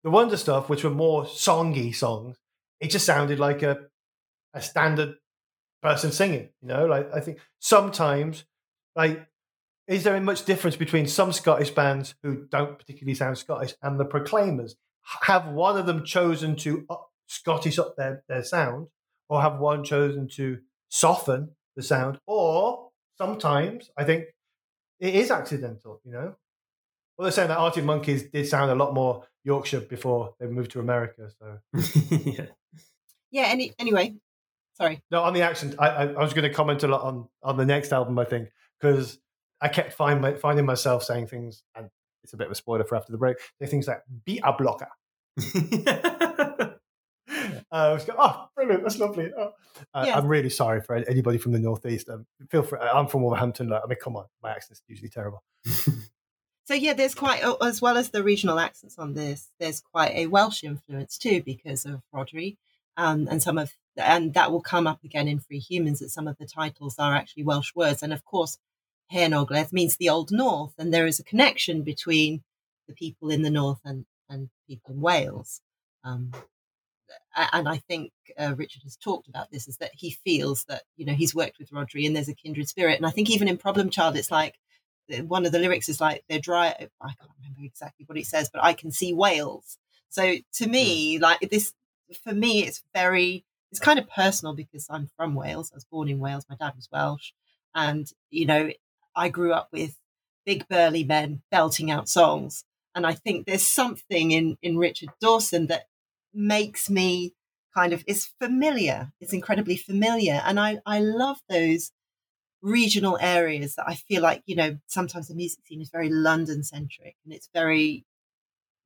[0.03, 2.39] The Wonder Stuff, which were more songy songs,
[2.81, 3.79] it just sounded like a
[4.53, 5.15] a standard
[5.83, 6.49] person singing.
[6.61, 8.45] You know, like I think sometimes,
[8.97, 9.27] like,
[9.87, 14.05] is there much difference between some Scottish bands who don't particularly sound Scottish and the
[14.05, 14.77] Proclaimers?
[15.23, 18.89] Have one of them chosen to up, Scottish up their, their sound,
[19.29, 20.59] or have one chosen to
[20.89, 22.19] soften the sound?
[22.27, 24.27] Or sometimes I think
[25.01, 26.01] it is accidental.
[26.05, 26.35] You know,
[27.17, 30.71] well, they're saying that Arctic Monkeys did sound a lot more Yorkshire before they moved
[30.73, 31.31] to America.
[31.39, 31.59] So
[32.25, 32.47] yeah.
[33.31, 34.15] yeah, any, anyway,
[34.75, 35.03] sorry.
[35.11, 37.57] No, on the accent, I, I, I was going to comment a lot on on
[37.57, 39.19] the next album, I think, because
[39.61, 41.91] I kept find my, finding myself saying things, and
[42.23, 43.37] it's a bit of a spoiler for after the break.
[43.61, 44.89] Say things like "be a blocker."
[47.73, 48.83] Uh, I was going, oh, brilliant!
[48.83, 49.31] That's lovely.
[49.37, 49.53] Oh.
[49.95, 50.19] Uh, Yeah.
[50.19, 52.09] I'm really sorry for anybody from the northeast.
[52.09, 52.81] Um, feel free.
[52.81, 53.69] I'm from Wolverhampton.
[53.69, 55.43] Like, I mean, come on, my accent's usually terrible.
[56.71, 59.51] So yeah, there's quite as well as the regional accents on this.
[59.59, 62.59] There's quite a Welsh influence too because of Rhodri,
[62.97, 65.99] um, and some of and that will come up again in Free Humans.
[65.99, 68.57] That some of the titles are actually Welsh words, and of course,
[69.09, 72.45] Hen Ogledd means the Old North, and there is a connection between
[72.87, 75.63] the people in the North and and people in Wales.
[76.05, 76.31] Um,
[77.53, 81.07] and I think uh, Richard has talked about this, is that he feels that you
[81.07, 82.97] know he's worked with Rhodri and there's a kindred spirit.
[82.97, 84.55] And I think even in Problem Child, it's like
[85.27, 86.69] one of the lyrics is like they're dry.
[86.69, 89.79] I can't remember exactly what it says, but I can see Wales.
[90.09, 91.23] So to me, mm.
[91.23, 91.73] like this,
[92.23, 95.71] for me, it's very, it's kind of personal because I'm from Wales.
[95.73, 96.45] I was born in Wales.
[96.49, 97.33] My dad was Welsh,
[97.75, 98.71] and you know,
[99.15, 99.97] I grew up with
[100.45, 102.65] big burly men belting out songs.
[102.95, 105.85] And I think there's something in in Richard Dawson that
[106.35, 107.35] makes me
[107.75, 109.13] kind of is familiar.
[109.21, 111.93] It's incredibly familiar, and I I love those
[112.63, 116.63] regional areas that I feel like you know sometimes the music scene is very London
[116.63, 118.05] centric, and it's very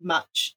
[0.01, 0.55] much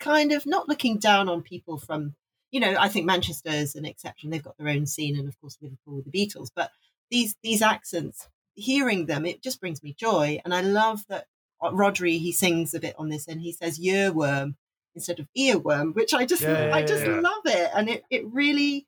[0.00, 2.14] kind of not looking down on people from
[2.50, 4.30] you know I think Manchester is an exception.
[4.30, 6.70] They've got their own scene, and of course Liverpool with the Beatles, but
[7.10, 11.26] these these accents hearing them it just brings me joy and i love that
[11.60, 14.54] uh, Rhodri he sings a bit on this and he says earworm
[14.94, 17.20] instead of earworm, which I just yeah, I just yeah.
[17.20, 17.70] love it.
[17.74, 18.86] And it, it really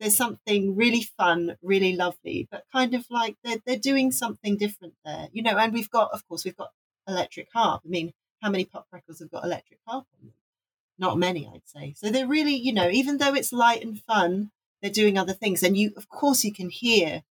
[0.00, 4.94] there's something really fun, really lovely, but kind of like they're they're doing something different
[5.04, 5.28] there.
[5.32, 6.70] You know, and we've got of course we've got
[7.06, 7.82] electric harp.
[7.84, 10.34] I mean, how many pop records have got electric harp on them?
[10.98, 11.94] Not many, I'd say.
[11.96, 14.50] So they're really, you know, even though it's light and fun,
[14.82, 15.62] they're doing other things.
[15.62, 17.22] And you of course you can hear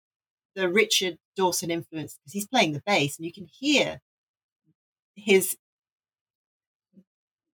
[0.55, 4.01] the Richard Dawson influence because he's playing the bass and you can hear
[5.15, 5.55] his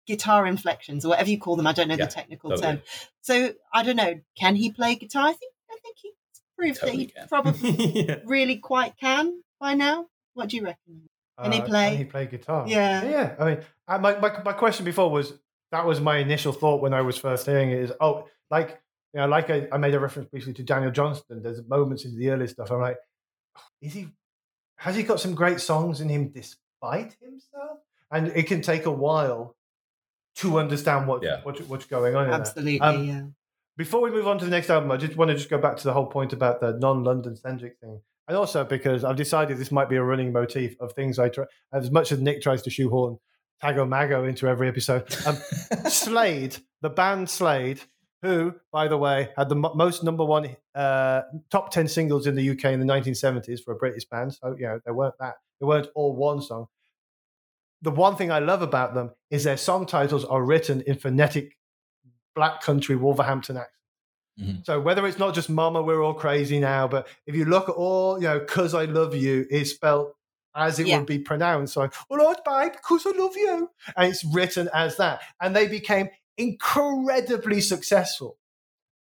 [0.07, 1.67] guitar inflections or whatever you call them.
[1.67, 2.67] I don't know yeah, the technical totally.
[2.67, 2.81] term.
[3.21, 4.19] So I don't know.
[4.37, 5.27] Can he play guitar?
[5.27, 6.11] I think I think he
[6.57, 7.27] proved totally that he can.
[7.27, 8.19] probably yeah.
[8.25, 10.07] really quite can by now.
[10.33, 11.03] What do you reckon?
[11.41, 11.89] Can he uh, play?
[11.89, 12.65] Can he play guitar?
[12.67, 13.35] Yeah, yeah.
[13.39, 15.33] I mean, uh, my, my my question before was
[15.71, 17.79] that was my initial thought when I was first hearing it.
[17.79, 18.81] Is oh, like
[19.13, 21.41] you know, like I, I made a reference briefly to Daniel Johnston.
[21.41, 22.71] There's moments in the early stuff.
[22.71, 22.97] I'm like,
[23.81, 24.09] is he?
[24.77, 27.79] Has he got some great songs in him despite himself?
[28.11, 29.55] And it can take a while
[30.35, 31.41] to understand what, yeah.
[31.43, 32.29] what what's going on.
[32.29, 33.21] Absolutely, um, yeah.
[33.75, 35.77] Before we move on to the next album, I just want to just go back
[35.77, 39.71] to the whole point about the non-London centric thing, and also because I've decided this
[39.71, 41.45] might be a running motif of things I try.
[41.71, 43.19] As much as Nick tries to shoehorn
[43.63, 45.35] Tago Mago into every episode, um,
[45.89, 47.81] Slade, the band Slade,
[48.21, 51.21] who, by the way, had the most number one uh,
[51.51, 54.33] top ten singles in the UK in the 1970s for a British band.
[54.33, 56.67] So you know they weren't that they weren't all one song
[57.83, 61.57] the one thing I love about them is their song titles are written in phonetic
[62.33, 63.69] black country Wolverhampton accent.
[64.39, 64.61] Mm-hmm.
[64.63, 67.75] So whether it's not just Mama, we're all crazy now, but if you look at
[67.75, 70.13] all, you know, "Cause I Love You" is spelled
[70.55, 70.97] as it yeah.
[70.97, 71.73] would be pronounced.
[71.73, 75.21] So, "All right, babe, cause I love you," and it's written as that.
[75.39, 78.37] And they became incredibly successful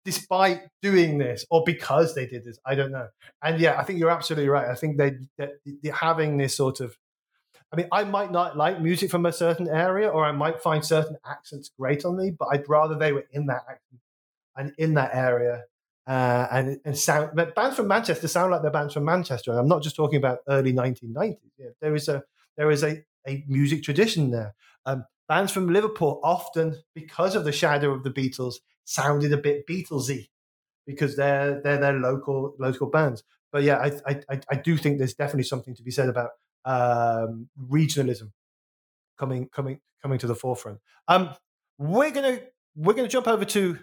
[0.06, 2.58] despite doing this, or because they did this.
[2.66, 3.08] I don't know.
[3.44, 4.68] And yeah, I think you're absolutely right.
[4.68, 6.98] I think they, they having this sort of
[7.72, 10.84] I mean, I might not like music from a certain area, or I might find
[10.84, 14.02] certain accents great on me, but I'd rather they were in that accent
[14.58, 15.64] and in that area.
[16.08, 19.52] Uh, and and sound, but bands from Manchester sound like they're bands from Manchester.
[19.52, 21.38] And I'm not just talking about early 1990s.
[21.58, 22.24] Yeah, there is a
[22.58, 24.56] there is a, a music tradition there.
[24.86, 29.66] Um, bands from Liverpool often, because of the shadow of the Beatles, sounded a bit
[29.68, 30.30] Beatlesy
[30.86, 33.24] because they're they're their local local bands.
[33.52, 36.32] But yeah, I, I I do think there's definitely something to be said about
[36.66, 38.32] um, regionalism
[39.18, 40.80] coming coming coming to the forefront.
[41.08, 41.32] Um,
[41.78, 42.40] we're gonna
[42.76, 43.80] we're gonna jump over to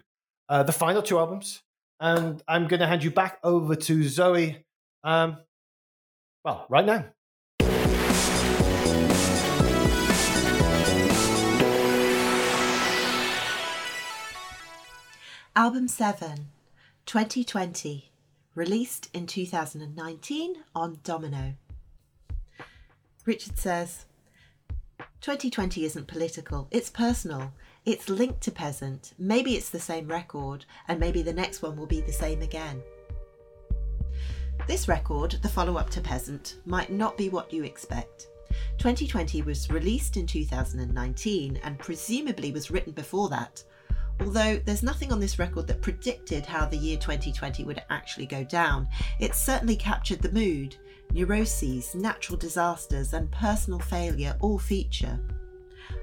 [0.49, 1.63] uh, the final two albums,
[2.01, 4.65] and I'm gonna hand you back over to Zoe.
[5.05, 5.39] Um,
[6.45, 7.05] well, right now.
[15.59, 16.47] Album 7,
[17.05, 18.13] 2020,
[18.55, 21.55] released in 2019 on Domino.
[23.29, 24.07] Richard says
[25.21, 27.53] 2020 isn't political, it's personal.
[27.85, 29.13] It's linked to Peasant.
[29.19, 32.83] Maybe it's the same record, and maybe the next one will be the same again.
[34.67, 38.29] This record, the follow up to Peasant, might not be what you expect.
[38.79, 43.63] 2020 was released in 2019 and presumably was written before that.
[44.21, 48.43] Although there's nothing on this record that predicted how the year 2020 would actually go
[48.43, 48.89] down,
[49.21, 50.79] it certainly captured the mood
[51.13, 55.19] neuroses, natural disasters, and personal failure all feature.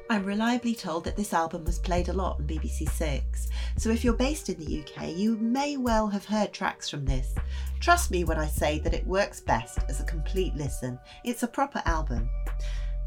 [0.10, 3.48] I'm reliably told that this album was played a lot on BBC Six,
[3.78, 7.34] so if you're based in the UK, you may well have heard tracks from this.
[7.80, 11.00] Trust me when I say that it works best as a complete listen.
[11.24, 12.30] It's a proper album.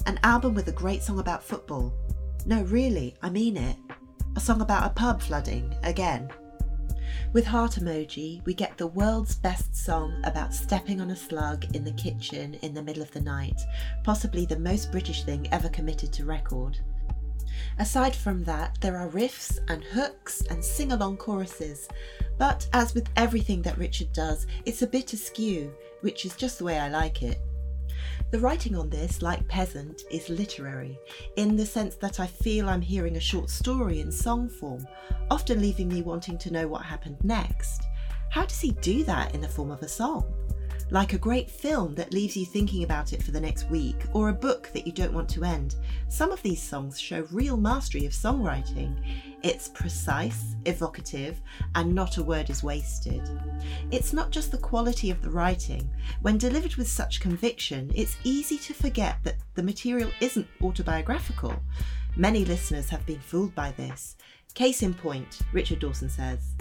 [0.06, 1.92] An album with a great song about football.
[2.46, 3.76] No, really, I mean it.
[4.36, 6.30] A song about a pub flooding, again.
[7.34, 11.84] With Heart Emoji, we get the world's best song about stepping on a slug in
[11.84, 13.60] the kitchen in the middle of the night,
[14.02, 16.78] possibly the most British thing ever committed to record.
[17.78, 21.86] Aside from that, there are riffs and hooks and sing along choruses.
[22.38, 25.70] But as with everything that Richard does, it's a bit askew,
[26.00, 27.38] which is just the way I like it.
[28.30, 30.98] The writing on this, like Peasant, is literary,
[31.36, 34.86] in the sense that I feel I'm hearing a short story in song form,
[35.30, 37.82] often leaving me wanting to know what happened next.
[38.30, 40.24] How does he do that in the form of a song?
[40.90, 44.30] Like a great film that leaves you thinking about it for the next week, or
[44.30, 45.74] a book that you don't want to end,
[46.08, 48.96] some of these songs show real mastery of songwriting.
[49.42, 51.42] It's precise, evocative,
[51.74, 53.20] and not a word is wasted.
[53.90, 55.90] It's not just the quality of the writing.
[56.22, 61.54] When delivered with such conviction, it's easy to forget that the material isn't autobiographical.
[62.16, 64.16] Many listeners have been fooled by this.
[64.54, 66.54] Case in point, Richard Dawson says,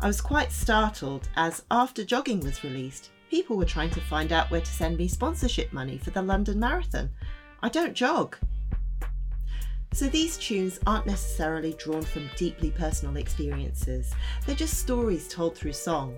[0.00, 4.50] I was quite startled as after jogging was released, people were trying to find out
[4.50, 7.10] where to send me sponsorship money for the London Marathon.
[7.62, 8.36] I don't jog.
[9.92, 14.12] So these tunes aren't necessarily drawn from deeply personal experiences,
[14.46, 16.16] they're just stories told through song.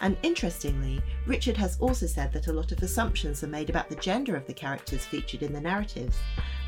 [0.00, 3.96] And interestingly, Richard has also said that a lot of assumptions are made about the
[3.96, 6.16] gender of the characters featured in the narratives.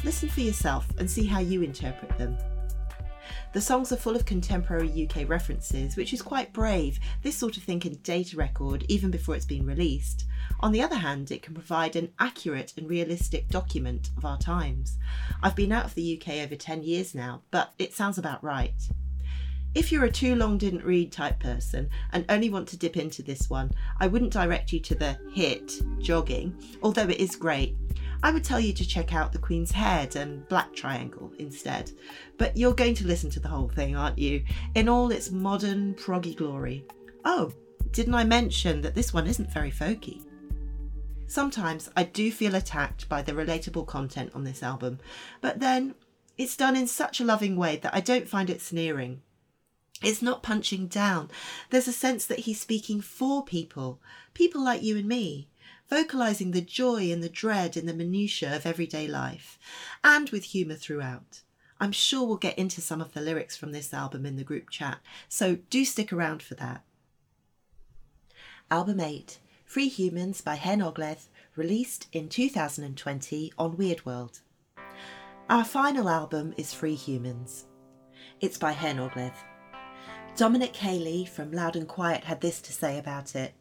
[0.04, 2.38] Listen for yourself and see how you interpret them.
[3.52, 6.98] The songs are full of contemporary UK references, which is quite brave.
[7.22, 10.24] This sort of thing can date a record even before it's been released.
[10.60, 14.98] On the other hand, it can provide an accurate and realistic document of our times.
[15.42, 18.74] I've been out of the UK over 10 years now, but it sounds about right.
[19.74, 23.22] If you're a too long didn't read type person and only want to dip into
[23.22, 23.70] this one,
[24.00, 27.76] I wouldn't direct you to the hit, Jogging, although it is great.
[28.22, 31.92] I would tell you to check out The Queen's Head and Black Triangle instead.
[32.36, 34.42] But you're going to listen to the whole thing, aren't you?
[34.74, 36.84] In all its modern, proggy glory.
[37.24, 37.52] Oh,
[37.92, 40.24] didn't I mention that this one isn't very folky?
[41.28, 44.98] Sometimes I do feel attacked by the relatable content on this album,
[45.40, 45.94] but then
[46.36, 49.22] it's done in such a loving way that I don't find it sneering.
[50.02, 51.30] It's not punching down.
[51.70, 54.00] There's a sense that he's speaking for people,
[54.32, 55.48] people like you and me,
[55.90, 59.58] vocalising the joy and the dread in the minutiae of everyday life,
[60.04, 61.42] and with humour throughout.
[61.80, 64.70] I'm sure we'll get into some of the lyrics from this album in the group
[64.70, 66.82] chat, so do stick around for that.
[68.70, 74.40] Album 8 Free Humans by Hen Ogledd, released in 2020 on Weird World.
[75.50, 77.66] Our final album is Free Humans.
[78.40, 79.34] It's by Hen Ogledd.
[80.36, 83.54] Dominic Haley from Loud and Quiet had this to say about it.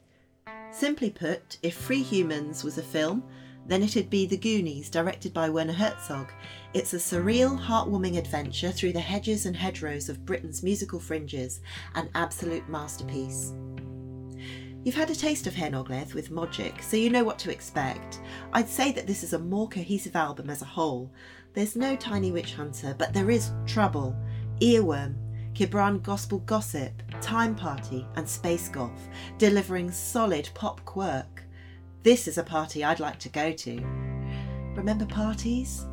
[0.72, 3.24] Simply put, if Free Humans was a film,
[3.66, 6.32] then it'd be The Goonies, directed by Werner Herzog.
[6.74, 11.62] It's a surreal, heartwarming adventure through the hedges and hedgerows of Britain's musical fringes,
[11.96, 13.54] an absolute masterpiece.
[14.84, 18.22] You've had a taste of Hen Ogledd with Mogic, so you know what to expect.
[18.54, 21.12] I'd say that this is a more cohesive album as a whole.
[21.54, 24.16] There's no Tiny Witch Hunter, but there is Trouble,
[24.62, 25.16] Earworm,
[25.58, 31.46] Kibran Gospel Gossip, Time Party, and Space Golf, delivering solid pop quirk.
[32.04, 33.82] This is a party I'd like to go to.
[34.76, 35.88] Remember parties?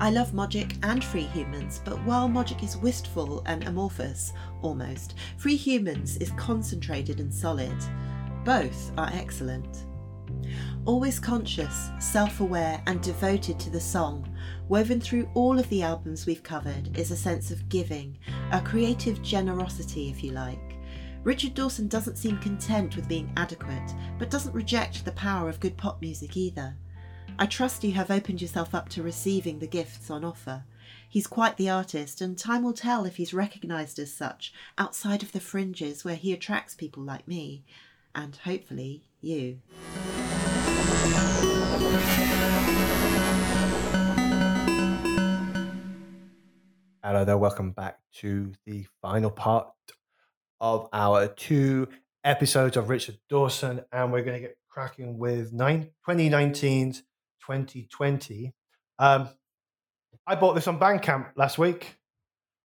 [0.00, 5.54] I love Mogic and Free Humans, but while Mogic is wistful and amorphous, almost, Free
[5.54, 7.76] Humans is concentrated and solid.
[8.44, 9.86] Both are excellent.
[10.84, 14.28] Always conscious, self aware, and devoted to the song,
[14.68, 18.18] woven through all of the albums we've covered is a sense of giving,
[18.52, 20.76] a creative generosity, if you like.
[21.22, 25.76] Richard Dawson doesn't seem content with being adequate, but doesn't reject the power of good
[25.76, 26.76] pop music either.
[27.38, 30.64] I trust you have opened yourself up to receiving the gifts on offer.
[31.08, 35.32] He's quite the artist, and time will tell if he's recognised as such outside of
[35.32, 37.64] the fringes where he attracts people like me,
[38.14, 39.60] and hopefully you.
[47.04, 49.68] Hello there, welcome back to the final part
[50.58, 51.86] of our two
[52.24, 57.00] episodes of Richard Dawson, and we're going to get cracking with nine, 2019's
[57.46, 58.54] 2020.
[58.98, 59.28] Um,
[60.26, 61.98] I bought this on Bandcamp last week.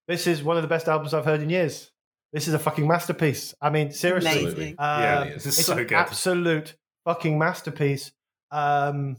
[0.07, 1.91] This is one of the best albums I've heard in years.
[2.31, 3.53] This is a fucking masterpiece.
[3.61, 4.75] I mean, seriously, Amazing.
[4.79, 5.93] uh, Yeah, this is it's so an good.
[5.93, 8.13] absolute fucking masterpiece.
[8.51, 9.17] Um,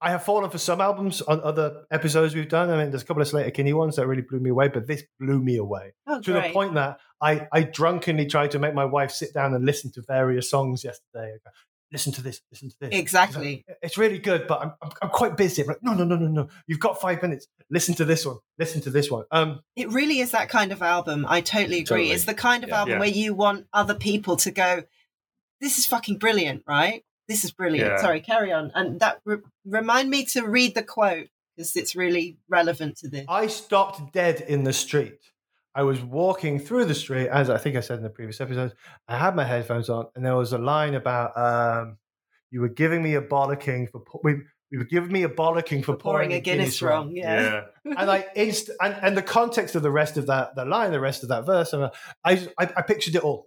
[0.00, 2.68] I have fallen for some albums on other episodes we've done.
[2.70, 5.02] I mean, there's a couple of Sleater-Kinney ones that really blew me away, but this
[5.18, 8.84] blew me away Oh, to the point that I, I drunkenly tried to make my
[8.84, 11.38] wife sit down and listen to various songs yesterday.
[11.42, 11.50] Go,
[11.92, 12.90] listen to this, listen to this.
[12.92, 13.64] Exactly.
[13.66, 15.62] It's, like, it's really good, but I'm, I'm, I'm quite busy.
[15.62, 16.48] I'm like, no, no, no, no, no.
[16.66, 17.46] You've got five minutes.
[17.70, 18.36] Listen to this one.
[18.58, 19.24] Listen to this one.
[19.30, 21.24] Um, It really is that kind of album.
[21.26, 21.84] I totally agree.
[21.84, 22.10] Totally.
[22.10, 22.78] It's the kind of Yeah.
[22.80, 22.98] album Yeah.
[23.00, 24.82] where you want other people to go,
[25.62, 27.02] this is fucking brilliant, right?
[27.28, 27.90] This is brilliant.
[27.90, 28.00] Yeah.
[28.00, 28.70] Sorry, carry on.
[28.74, 33.24] And that re- remind me to read the quote because it's really relevant to this.
[33.28, 35.18] I stopped dead in the street.
[35.74, 38.72] I was walking through the street, as I think I said in the previous episode.
[39.08, 41.98] I had my headphones on, and there was a line about um,
[42.50, 44.34] you were giving me a bollocking for pu- we,
[44.72, 47.14] we were giving me a bollocking for, pouring a Guinness, wrong.
[47.14, 47.62] Yeah.
[47.84, 47.92] Yeah.
[47.98, 51.00] and I inst- and, and the context of the rest of that the line, the
[51.00, 51.90] rest of that verse, and
[52.24, 53.46] I I, I pictured it all,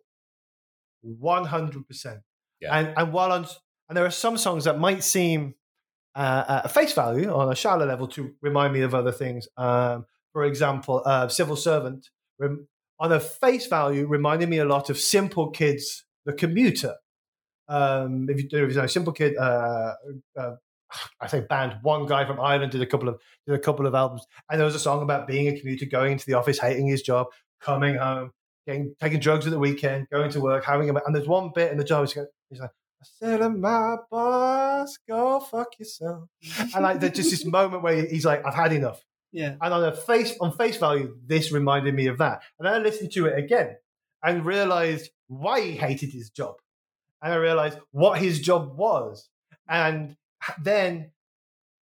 [1.02, 2.20] one hundred percent.
[2.62, 2.78] Yeah.
[2.78, 3.48] And and while on
[3.90, 5.56] and there are some songs that might seem
[6.16, 9.48] uh, at face value on a shallow level to remind me of other things.
[9.58, 12.68] Um, for example, uh, "Civil Servant" rem-
[13.00, 16.96] on a face value reminded me a lot of Simple Kids, "The Commuter."
[17.68, 19.94] Um, if you do, you know, Simple Kid, uh,
[20.38, 20.56] uh,
[21.22, 23.96] I think band one guy from Ireland did a couple of did a couple of
[23.96, 26.88] albums, and there was a song about being a commuter, going into the office, hating
[26.88, 27.28] his job,
[27.62, 28.32] coming home,
[28.68, 31.72] getting taking drugs at the weekend, going to work, having a and there's one bit
[31.72, 32.08] in the job.
[32.08, 32.72] He's like,
[33.02, 36.30] "I said to my boss, go fuck yourself,"
[36.74, 39.56] and like there's just this moment where he's like, "I've had enough." Yeah.
[39.62, 42.42] And on a face on face value, this reminded me of that.
[42.58, 43.78] And then I listened to it again
[44.24, 46.56] and realized why he hated his job.
[47.22, 49.30] And I realized what his job was.
[49.68, 50.16] And
[50.62, 51.12] then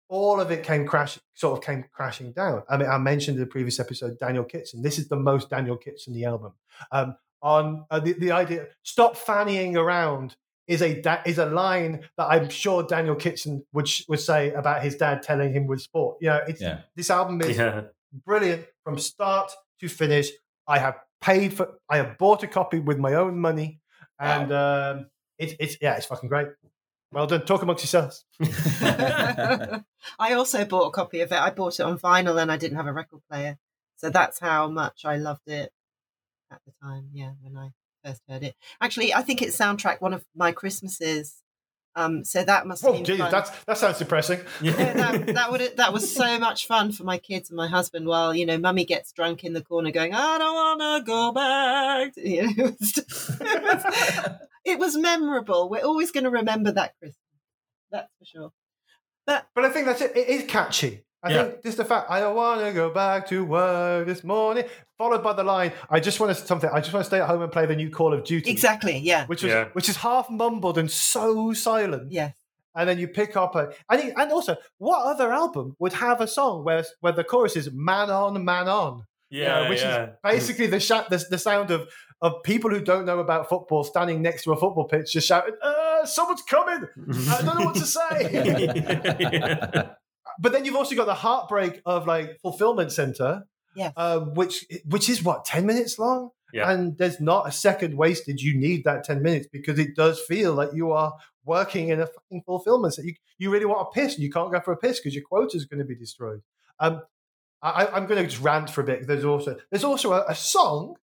[0.08, 2.62] all of it came crash sort of came crashing down.
[2.68, 4.82] I mean, I mentioned in the previous episode Daniel Kitson.
[4.82, 6.52] This is the most Daniel Kitson the album.
[6.92, 10.34] Um, on uh, the, the idea stop fannying around
[10.66, 14.96] is a is a line that I'm sure Daniel Kitson would would say about his
[14.96, 16.18] dad telling him with sport.
[16.20, 16.80] You know, it's Yeah.
[16.96, 17.82] this album is Yeah.
[18.24, 20.30] brilliant from start to finish.
[20.66, 23.80] I have paid for, I have bought a copy with my own money,
[24.18, 25.06] and um,
[25.38, 26.48] it's it's yeah, it's fucking great.
[27.12, 27.44] Well done.
[27.44, 28.24] Talk amongst yourselves.
[30.18, 31.38] I also bought a copy of it.
[31.38, 33.58] I bought it on vinyl and I didn't have a record player.
[33.96, 35.72] So that's how much I loved it
[36.50, 37.68] at the time, yeah, when I
[38.04, 38.54] first heard it.
[38.80, 41.36] Actually, I think it's soundtrack one of my Christmases.
[41.96, 43.30] Um, so that must have Oh, been geez, fun.
[43.30, 44.40] that's that sounds depressing.
[44.60, 48.06] Yeah, that, that would that was so much fun for my kids and my husband.
[48.08, 51.30] While you know, mummy gets drunk in the corner, going, "I don't want to go
[51.32, 54.32] back." You know, it, was just- it was-
[54.64, 55.68] it was memorable.
[55.68, 57.16] We're always going to remember that Christmas.
[57.92, 58.52] That's for sure.
[59.24, 60.16] But But I think that's it.
[60.16, 61.04] It is catchy.
[61.24, 61.42] I Yeah.
[61.44, 64.64] think just the fact I don't want to go back to work this morning,
[64.98, 66.68] followed by the line, "I just want to something.
[66.72, 68.98] I just want to stay at home and play the new Call of Duty." Exactly.
[68.98, 69.26] Yeah.
[69.26, 69.64] Which was Yeah.
[69.72, 72.12] which is half mumbled and so silent.
[72.12, 72.34] Yes.
[72.76, 76.20] and then you pick up a and, it- and also what other album would have
[76.20, 79.68] a song where where the chorus is man on man on You know, Yeah.
[79.68, 80.02] which yeah.
[80.04, 81.88] is basically the, sh- the the sound of
[82.20, 85.54] of people who don't know about football standing next to a football pitch just shouting
[85.62, 86.82] uh, someone's coming
[87.30, 88.14] i don't know what to say
[90.38, 93.44] but then you've also got the heartbreak of like fulfillment center
[93.76, 93.92] Yes.
[93.96, 96.70] um, which which is what 10 minutes long Yeah.
[96.70, 100.54] and there's not a second wasted you need that 10 minutes because it does feel
[100.54, 101.12] like you are
[101.44, 104.52] working in a fucking fulfillment center you, you really want a piss and you can't
[104.52, 106.40] go for a piss because your quota is going to be destroyed
[106.78, 107.02] um,
[107.62, 109.06] I, I'm going to just rant for a bit.
[109.06, 110.96] There's also there's also a, a song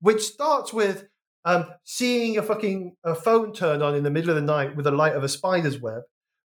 [0.00, 1.06] which starts with
[1.44, 4.84] um, seeing a fucking a phone turn on in the middle of the night with
[4.84, 6.02] the light of a spider's web,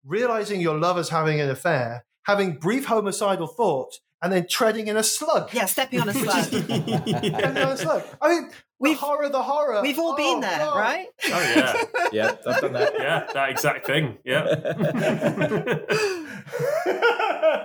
[0.05, 5.03] realizing your lover's having an affair, having brief homicidal thoughts, and then treading in a
[5.03, 5.53] slug.
[5.53, 5.67] Yeah.
[5.67, 6.39] Stepping on a slug.
[6.53, 8.03] is- on a slug.
[8.23, 8.51] I mean,
[8.81, 9.83] We've- the horror, the horror.
[9.83, 10.79] We've all Oh, been there, God.
[10.79, 11.07] right?
[11.27, 11.83] Oh yeah.
[12.13, 12.93] yeah, I've done that.
[12.99, 13.27] Yeah.
[13.33, 14.19] That exact thing.
[14.25, 14.45] Yeah.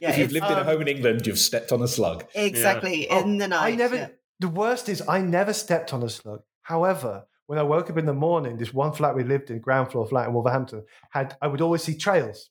[0.00, 0.10] Yeah.
[0.10, 2.24] if you've it's- lived in a um, home in England, you've stepped on a slug.
[2.34, 3.08] exactly.
[3.10, 3.72] Oh, In the night.
[3.72, 3.96] I never.
[3.96, 4.08] yeah.
[4.40, 6.42] The worst is I never stepped on a slug.
[6.62, 9.90] However, when I woke up in the morning, this one flat we lived in, ground
[9.90, 12.50] floor flat in Wolverhampton, had I would always see trails,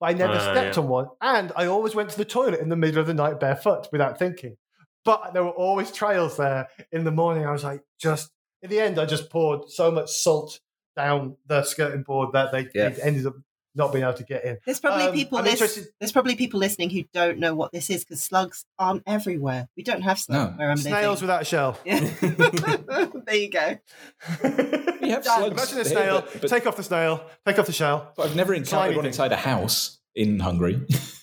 [0.00, 0.82] but I never Ah, stepped yeah.
[0.82, 3.40] on one, and I always went to the toilet in the middle of the night
[3.40, 4.56] barefoot without thinking.
[5.04, 7.46] But there were always trails there in the morning.
[7.46, 8.30] I was like, just
[8.62, 10.58] in the end, I just poured so much salt
[10.96, 12.88] down the skirting board that they, Yeah.
[12.88, 13.34] they ended up
[13.76, 14.58] not being able to get in.
[14.66, 15.38] There's probably Um, people.
[15.38, 18.64] I'm lis- interested- There's probably people listening who don't know what this is because slugs
[18.78, 19.68] aren't everywhere.
[19.76, 20.58] We don't have slugs No.
[20.58, 21.28] where I'm Snails living.
[21.28, 21.78] without a shell.
[21.84, 22.00] Yeah.
[23.26, 23.78] there you go.
[25.06, 25.38] We have Done.
[25.38, 25.52] slugs.
[25.72, 26.20] Imagine a here, snail.
[26.22, 27.24] but- but- take off the snail.
[27.46, 28.12] Take off the shell.
[28.16, 30.80] But I've never Slimy encountered one inside a house in Hungary.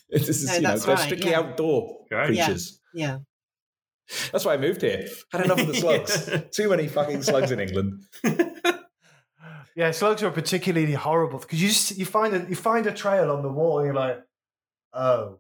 [0.10, 1.40] this is, No, you know, that's they're right, strictly yeah.
[1.40, 2.34] outdoor Great.
[2.36, 2.46] Yeah.
[2.46, 2.80] creatures.
[2.94, 3.18] Yeah.
[4.32, 5.08] That's why I moved here.
[5.32, 6.30] Had enough of the slugs.
[6.56, 8.02] Too many fucking slugs in England.
[9.76, 13.32] Yeah, slugs are particularly horrible because you just you find a you find a trail
[13.32, 14.22] on the wall and you're like,
[14.94, 15.40] oh,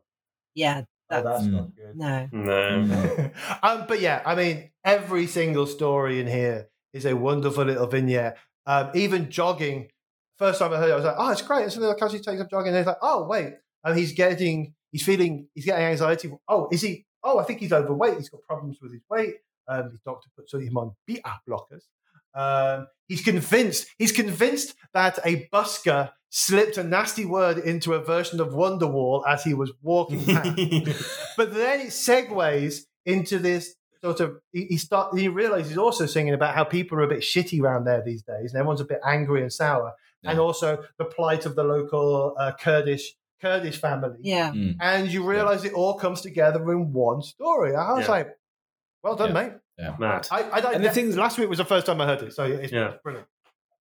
[0.55, 0.81] Yeah.
[1.11, 1.51] oh That's, that's Mm.
[1.51, 1.95] not good.
[1.95, 2.27] no.
[2.31, 3.31] No.
[3.63, 8.37] um, but yeah, I mean, every single story in here is a wonderful little vignette.
[8.65, 9.89] Um, even jogging.
[10.39, 11.63] First time I heard it, I was like, oh, it's great.
[11.63, 12.69] And so they'll actually take some jogging.
[12.69, 13.53] And it's like, oh, wait.
[13.83, 16.31] And he's getting, he's feeling, he's getting anxiety.
[16.47, 17.05] Oh, is he?
[17.23, 18.17] Oh, I think he's overweight.
[18.17, 19.35] He's got problems with his weight.
[19.67, 21.83] Um, his doctor puts him on beta blockers.
[22.35, 28.39] Um, he's convinced, he's convinced that a busker slipped a nasty word into a version
[28.39, 30.55] of Wonderwall as he was walking past.
[31.37, 36.05] but then it segues into this sort of he, he start he realizes he's also
[36.05, 38.85] singing about how people are a bit shitty around there these days and everyone's a
[38.85, 39.93] bit angry and sour
[40.25, 44.51] and also the plight of the local uh, Kurdish Kurdish family Yeah.
[44.51, 44.75] Mm.
[44.81, 48.11] and you realize it all comes together in one story I was Yeah.
[48.11, 48.29] like
[49.03, 49.33] well done
[49.77, 49.89] Yeah.
[49.91, 50.27] mate Mad.
[50.31, 52.33] I, I, I And the thing- last week was the first time I heard it
[52.33, 52.93] so it's Yeah.
[53.03, 53.27] brilliant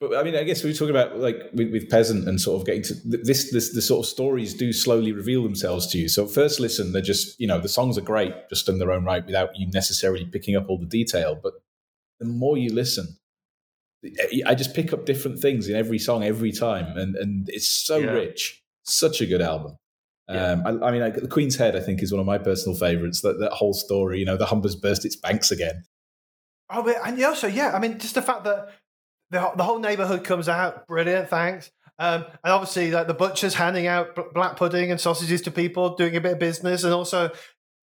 [0.01, 2.61] But I mean, I guess we were talking about like with, with peasant and sort
[2.61, 6.09] of getting to this, this, the sort of stories do slowly reveal themselves to you.
[6.09, 9.05] So first listen, they're just you know the songs are great just in their own
[9.05, 11.39] right without you necessarily picking up all the detail.
[11.41, 11.53] But
[12.19, 13.07] the more you listen,
[14.05, 17.49] eh, eh, I just pick up different things in every song every time, and and
[17.49, 18.11] it's so Yeah.
[18.11, 18.63] rich.
[18.85, 19.77] Such a good album.
[20.35, 20.47] Yeah.
[20.53, 22.77] Um, I, I mean, like, the Queen's Head, I think, is one of my personal
[22.79, 23.21] favorites.
[23.23, 25.85] That that whole story, you know, the Humber's burst its banks again.
[26.71, 28.69] Oh, but, and also, yeah, I mean, just the fact that
[29.31, 31.71] the, whole- the whole neighborhood comes out, brilliant, thanks.
[31.99, 36.17] Um, and obviously, like the butcher's handing out black pudding and sausages to people, doing
[36.17, 37.31] a bit of business, and also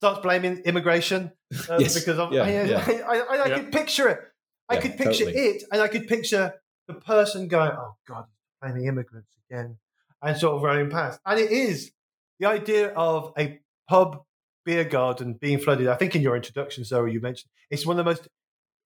[0.02, 1.32] starts blaming immigration
[1.70, 2.84] uh, Yes, because of, yeah, I, yeah.
[3.08, 3.56] I, I, I, Yeah.
[3.60, 4.20] could picture it.
[4.68, 5.34] I Yeah, could picture totally.
[5.34, 6.54] it, and I could picture
[6.88, 9.78] the person going, "Oh God, he's blaming immigrants again,"
[10.22, 11.20] and sort of running past.
[11.26, 11.91] And it is
[12.40, 14.24] the idea of a pub
[14.66, 15.88] beer garden being flooded.
[15.88, 18.28] I think in your introduction, Zoe, you mentioned it's one of the most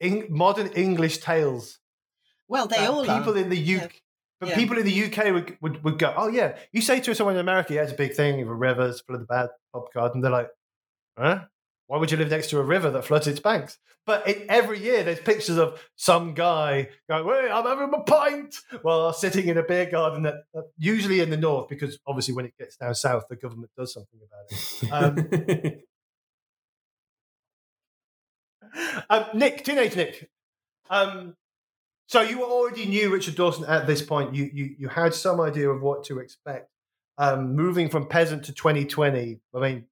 [0.01, 1.79] Eng- modern English tales.
[2.47, 3.37] Well, they all people are.
[3.37, 3.81] in the UK.
[3.81, 3.87] Yeah.
[4.39, 4.55] But Yeah.
[4.55, 6.57] people in the UK would, would, would go, oh yeah.
[6.73, 8.45] You say to someone in America, yeah, it's a big thing.
[8.45, 10.49] River's full of the bad pub garden, they're like,
[11.17, 11.45] huh?
[11.87, 13.77] Why would you live next to a river that floods its banks?
[14.05, 18.55] But it, every year there's pictures of some guy going, wait, I'm having a pint
[18.81, 22.45] while sitting in a beer garden that, that usually in the north, because obviously when
[22.45, 25.83] it gets down south, the government does something about it.
[28.69, 30.29] Um, um, Nick, teenage Nick.
[30.89, 31.35] Um,
[32.07, 34.35] so you already knew Richard Dawson at this point.
[34.35, 36.69] You you you had some idea of what to expect.
[37.17, 39.39] Um, moving from peasant to 2020.
[39.55, 39.85] I mean,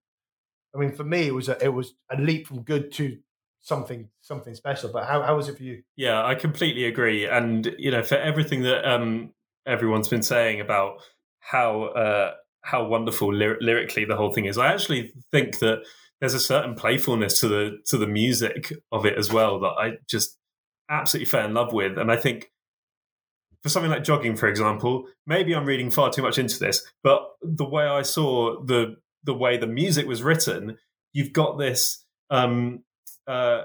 [0.74, 3.17] I mean, for me, it was a, it was a leap from good to
[3.61, 4.91] something something special.
[4.91, 5.84] But how how was it for you?
[5.95, 7.28] Yeah, I completely agree.
[7.28, 9.34] And you know, for everything that um,
[9.65, 11.01] everyone's been saying about
[11.39, 15.84] how uh, how wonderful lyr- lyrically the whole thing is, I actually think that
[16.19, 19.93] there's a certain playfulness to the to the music of it as well that I
[20.07, 20.38] just
[20.89, 21.97] absolutely fell in love with.
[21.97, 22.51] And I think
[23.63, 27.22] for something like jogging, for example, maybe I'm reading far too much into this, but
[27.41, 30.78] the way I saw the the way the music was written,
[31.13, 32.03] you've got this.
[32.30, 32.84] Um,
[33.28, 33.63] uh,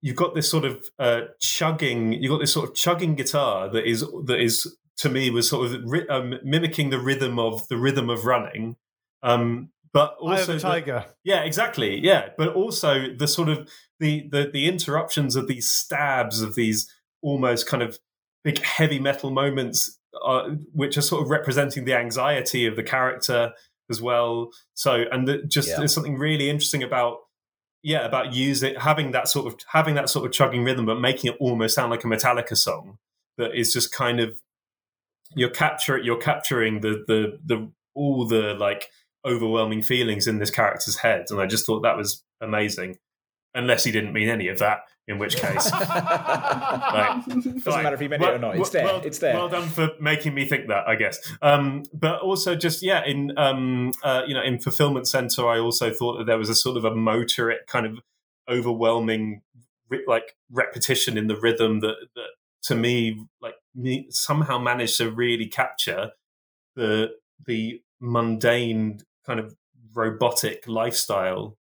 [0.00, 2.12] you've got this sort of uh, chugging.
[2.12, 5.66] You've got this sort of chugging guitar that is that is to me was sort
[5.72, 8.76] of ri- um, mimicking the rhythm of the rhythm of running,
[9.22, 11.06] um, but also the the- tiger.
[11.24, 11.98] yeah, exactly.
[11.98, 13.68] Yeah, but also the sort of
[14.00, 16.92] the the the interruptions of these stabs of these
[17.22, 17.98] almost kind of
[18.44, 23.52] big heavy metal moments, uh, which are sort of representing the anxiety of the character
[23.92, 24.50] as well.
[24.74, 25.76] So, and the, just Yeah.
[25.78, 27.18] there's something really interesting about
[27.84, 31.30] yeah about using having that sort of having that sort of chugging rhythm, but making
[31.32, 32.98] it almost sound like a Metallica song
[33.38, 34.40] that is just kind of
[35.34, 38.88] you're capture you're capturing the the the all the like
[39.24, 42.98] overwhelming feelings in this character's head, and I just thought that was amazing.
[43.54, 47.22] Unless he didn't mean any of that, in which case, Right.
[47.28, 47.82] Doesn't Fine.
[47.82, 48.56] matter if he meant it or not.
[48.56, 48.84] It's there.
[48.84, 49.34] Well, it's there.
[49.34, 51.18] Well done for making me think that, I guess.
[51.42, 55.92] Um, but also, just yeah, in um, uh, you know, in fulfillment center, I also
[55.92, 57.98] thought that there was a sort of a motoric kind of
[58.48, 59.42] overwhelming,
[59.88, 62.28] ri- like repetition in the rhythm that that
[62.64, 66.12] to me, like me, somehow managed to really capture
[66.76, 67.10] the
[67.46, 69.54] the mundane kind of
[69.94, 71.56] robotic lifestyle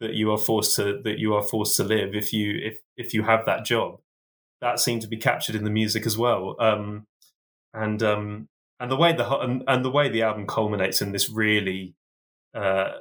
[0.00, 3.14] that you are forced to that you are forced to live if you if if
[3.14, 4.00] you have that job.
[4.60, 6.56] That seemed to be captured in the music as well.
[6.58, 7.06] Um
[7.74, 8.48] and um
[8.80, 11.94] and the way the and, and the way the album culminates in this really
[12.54, 12.92] uh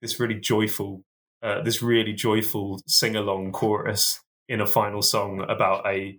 [0.00, 1.02] this really joyful
[1.42, 6.18] uh this really joyful sing along chorus in a final song about a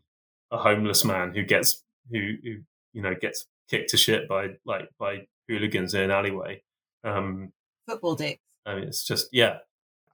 [0.51, 2.55] a homeless man who gets who who
[2.93, 6.61] you know gets kicked to shit by like by hooligans in an alleyway.
[7.03, 7.51] Um
[7.87, 8.41] Football dicks.
[8.65, 9.57] I mean, it's just yeah,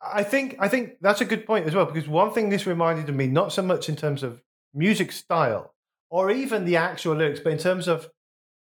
[0.02, 3.14] I think I think that's a good point as well because one thing this reminded
[3.14, 4.42] me not so much in terms of
[4.74, 5.74] music style
[6.10, 8.10] or even the actual lyrics, but in terms of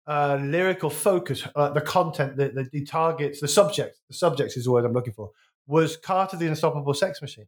[0.07, 3.99] uh, lyrical focus, uh, the content, the, the the targets, the subjects.
[4.09, 5.31] The subjects is the word I'm looking for.
[5.67, 7.47] Was Carter the Unstoppable Sex Machine?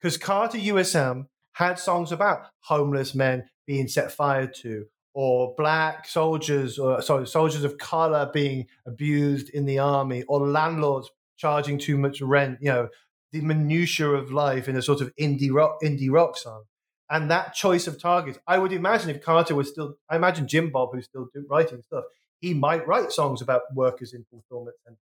[0.00, 6.78] Because Carter USM had songs about homeless men being set fire to, or black soldiers,
[6.78, 12.20] or sorry, soldiers of color being abused in the army, or landlords charging too much
[12.20, 12.58] rent.
[12.60, 12.88] You know,
[13.32, 16.64] the minutiae of life in a sort of indie rock indie rock song.
[17.08, 18.36] and that choice of targets.
[18.48, 22.02] I would imagine if Carter was still, I imagine Jim Bob, who's still writing stuff,
[22.40, 25.00] he might write songs about workers in fulfillment centers.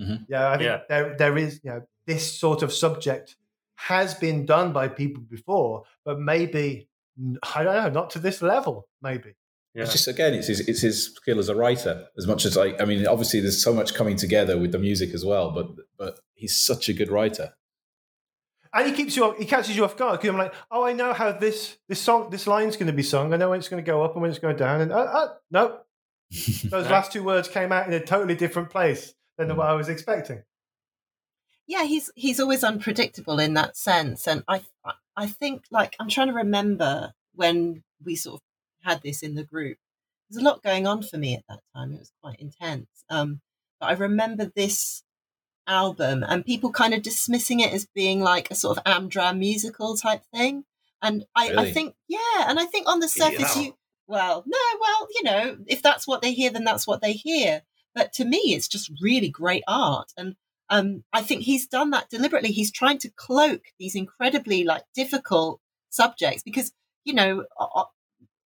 [0.00, 0.26] Mhm.
[0.30, 0.80] Yeah, I think Yeah.
[0.88, 3.36] there there is, you know, this sort of subject
[3.76, 6.88] has been done by people before, but maybe
[7.54, 9.34] I don't know, not to this level, maybe.
[9.74, 9.84] Yeah.
[9.84, 12.80] It's just again, it's his, it's his skill as a writer as much as like
[12.80, 16.20] I mean, obviously there's so much coming together with the music as well, but but
[16.34, 17.54] he's such a good writer.
[18.74, 20.94] And he keeps you, off, he catches you off guard because I'm like, oh, I
[20.94, 23.32] know how this this song, this line's going to be sung.
[23.32, 24.80] I know when it's going to go up and when it's going down.
[24.80, 25.80] And uh, uh, no,
[26.64, 29.88] those last two words came out in a totally different place than what I was
[29.90, 30.42] expecting.
[31.66, 34.62] yeah he's he's always unpredictable in that sense and i
[35.16, 38.42] i think like i'm trying to remember when we sort of
[38.82, 39.78] had this in the group
[40.30, 43.40] there's a lot going on for me at that time it was quite intense um
[43.80, 45.02] but i remember this
[45.66, 49.96] album and people kind of dismissing it as being like a sort of amdram musical
[49.96, 50.64] type thing
[51.00, 52.18] and i i think yeah
[52.48, 53.62] and i think on the surface Yeah.
[53.62, 53.74] you
[54.08, 57.62] well no well you know if that's what they hear then that's what they hear
[57.94, 60.34] but to me it's just really great art and
[60.70, 62.50] um, I think he's done that deliberately.
[62.50, 65.60] He's trying to cloak these incredibly like difficult
[65.90, 66.72] subjects because
[67.04, 67.44] you know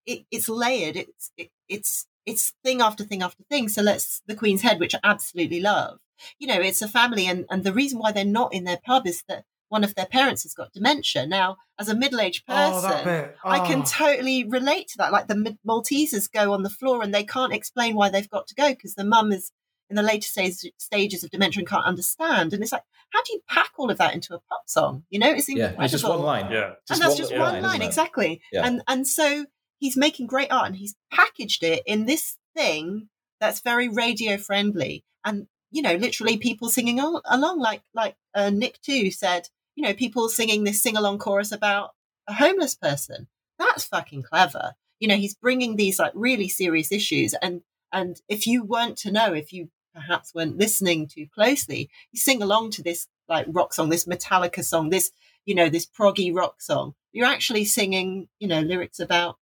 [0.05, 0.95] it, it's layered.
[0.97, 3.69] It's it, it's it's thing after thing after thing.
[3.69, 5.99] So let's the Queen's Head, which I absolutely love.
[6.39, 9.05] You know, it's a family, and and the reason why they're not in their pub
[9.07, 11.25] is that one of their parents has got dementia.
[11.25, 13.37] Now, as a middle-aged person, Oh, that bit.
[13.43, 13.85] I can Oh.
[13.87, 15.11] totally relate to that.
[15.11, 18.55] Like the Maltesers go on the floor and they can't explain why they've got to
[18.55, 19.51] go because the mum is
[19.89, 22.53] in the later stage, stages of dementia and can't understand.
[22.53, 25.05] And it's like, how do you pack all of that into a pop song?
[25.09, 25.83] You know, it's Yeah, incredible.
[25.85, 26.51] it's just one line.
[26.51, 26.73] Yeah.
[26.91, 28.41] and that's just little one line, isn't exactly.
[28.51, 28.67] Yeah.
[28.67, 29.47] And and so
[29.83, 33.09] he's making great art and he's packaged it in this thing
[33.41, 35.03] that's very radio friendly.
[35.25, 39.93] And you know literally people singing along like like uh, Nick too said you know
[39.93, 41.91] people singing this sing along chorus about
[42.27, 43.27] a homeless person.
[43.59, 44.75] That's fucking clever.
[45.01, 47.61] You know he's bringing these like really serious issues and
[47.91, 52.41] and if you weren't to know if you perhaps weren't listening too closely you sing
[52.41, 55.11] along to this like rock song this metallica song this
[55.45, 56.93] you know this proggy rock song.
[57.11, 59.37] You're actually singing you know lyrics about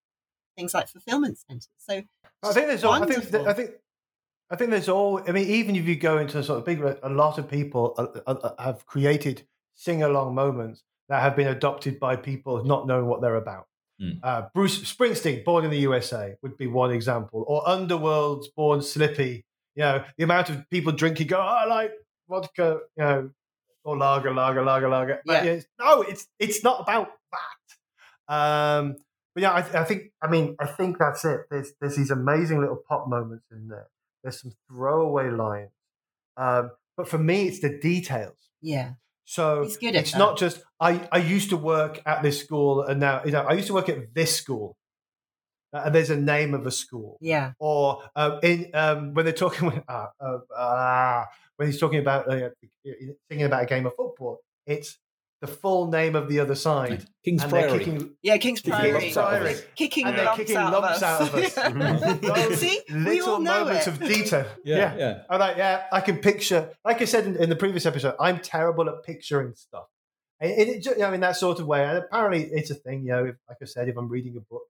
[0.62, 2.02] things like fulfillment centers so
[2.44, 2.94] I think there's all.
[2.94, 3.36] I think.
[3.48, 3.70] I think.
[4.50, 5.22] I think there's all.
[5.28, 7.94] I mean, even if you go into a sort of big, a lot of people
[7.98, 9.44] uh, uh, uh, have created
[9.76, 13.68] sing-along moments that have been adopted by people not knowing what they're about.
[14.00, 14.14] Hmm.
[14.24, 19.46] Uh, Bruce Springsteen, born in the USA, would be one example, or Underworld's born Slippy.
[19.76, 21.92] You know, the amount of people drinking go, oh, I like
[22.28, 23.30] vodka, you know,
[23.84, 25.22] or lager, lager, lager, lager.
[25.26, 25.44] But, Yeah.
[25.44, 28.36] yeah, it's- no, it's it's not about that.
[28.36, 28.96] Um,
[29.34, 31.42] but yeah, I, I think I mean I think that's it.
[31.50, 33.88] There's there's these amazing little pop moments in there.
[34.24, 35.72] There's some throwaway lines,
[36.38, 38.38] um, but for me, it's the details.
[38.62, 38.94] yeah
[39.26, 40.20] So He's good at it's that.
[40.20, 41.08] not just I.
[41.12, 43.90] I used to work at this school, and now you know I used to work
[43.90, 44.76] at this school,
[45.74, 47.18] uh, and there's a name of a school.
[47.22, 51.26] yeah Or uh, in um, when they're talking when, uh, uh, uh,
[51.56, 52.50] when he's talking about uh,
[53.30, 54.98] thinking about a game of football, it's
[55.42, 58.94] the full name of the other side, King's and they're kicking yeah king's Kicking priory
[58.94, 59.54] lumps out of Priory.
[59.56, 59.64] us.
[59.76, 61.54] kicking and they're kicking out, lumps out of us.
[62.22, 63.94] Those See, we all know moments it.
[63.94, 64.46] of detail.
[64.64, 65.24] Yeah, yeah.
[65.30, 66.70] I'm like, yeah, I can picture.
[66.86, 69.86] Like I said in, in the previous episode, I'm terrible at picturing stuff.
[70.40, 71.84] And it, it, ju- you know, in that sort of way.
[71.86, 73.02] And apparently, it's a thing.
[73.04, 74.64] You know, if, like I said, if I'm reading a book,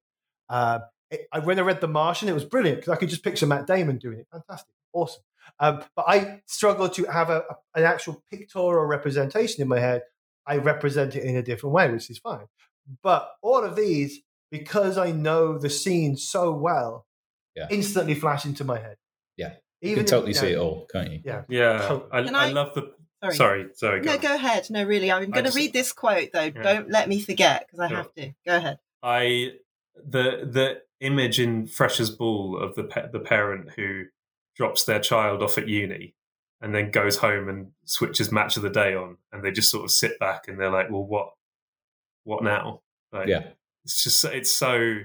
[0.49, 3.23] uh, it, I, when I read The Martian, it was brilliant because I could just
[3.23, 4.27] picture Matt Damon doing it.
[4.31, 5.21] Fantastic, awesome.
[5.59, 10.03] Um, but I struggle to have a, a- an actual pictorial representation in my head.
[10.47, 12.45] I represent it in a different way, which is fine.
[13.03, 14.19] But all of these,
[14.49, 17.05] because I know the scene so well,
[17.55, 17.67] Yeah.
[17.69, 18.97] instantly flash into my head.
[19.37, 19.53] Yeah.
[19.81, 21.21] even You can totally you see know, it all, can't you?
[21.23, 21.99] Yeah, Yeah.
[22.11, 22.91] I, I, I- love the.
[23.23, 23.35] Sorry.
[23.35, 23.65] Sorry.
[23.75, 24.01] Sorry.
[24.01, 24.19] no on.
[24.19, 26.63] go ahead no really i'm going to just- read this quote though Yeah.
[26.63, 27.97] don't let me forget because i Sure.
[27.97, 29.51] have to go ahead I
[29.95, 34.05] the the image in Fresh as Ball of the pa- the parent who
[34.55, 36.15] drops their child off at uni
[36.61, 39.83] and then goes home and switches match of the day on, and they just sort
[39.83, 41.29] of sit back and they're like, "Well, what,
[42.23, 42.81] what now?"
[43.11, 43.49] Like, Yeah.
[43.83, 44.99] it's just it's so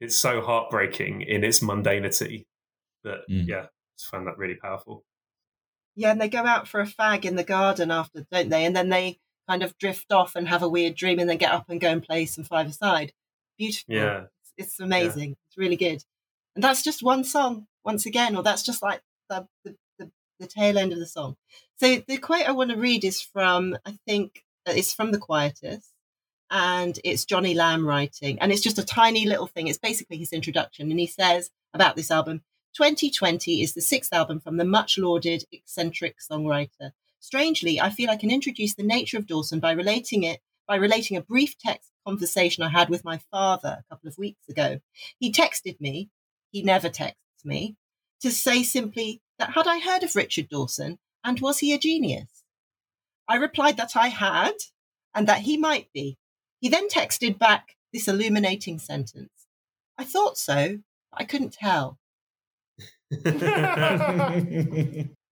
[0.00, 2.46] it's so heartbreaking in its mundanity
[3.04, 3.46] that Mm.
[3.48, 3.68] yeah, I
[3.98, 5.04] just found that really powerful.
[5.96, 8.76] yeah and they go out for a fag in the garden after don't they and
[8.76, 9.18] then they
[9.48, 11.90] kind of drift off and have a weird dream and then get up and go
[11.90, 13.12] and play some five aside
[13.58, 16.02] beautiful Yeah, it's, it's amazing it's really good
[16.54, 19.74] and that's just one song once again or that's just like the the,
[20.40, 21.36] the, tail end of the song.
[21.76, 25.18] So the quote i want to read is from i think uh, it's from the
[25.18, 25.92] Quietus
[26.50, 29.68] and it's johnny lamb writing and it's just a tiny little thing.
[29.68, 32.42] It's basically his introduction and he says about this album
[32.74, 36.92] 2020 is the sixth album from the much lauded eccentric songwriter.
[37.20, 41.16] Strangely i feel i can introduce the nature of dawson by relating it by relating
[41.16, 44.80] a brief text conversation I had with my father a couple of weeks ago.
[45.18, 46.10] He texted me,
[46.52, 47.76] he never texts me,
[48.20, 52.44] to say simply that had I heard of Richard Dawson and was he a genius?
[53.28, 54.54] I replied that I had
[55.14, 56.18] and that he might be.
[56.60, 59.30] He then texted back this illuminating sentence
[59.98, 60.78] I thought so,
[61.12, 61.98] but I couldn't tell.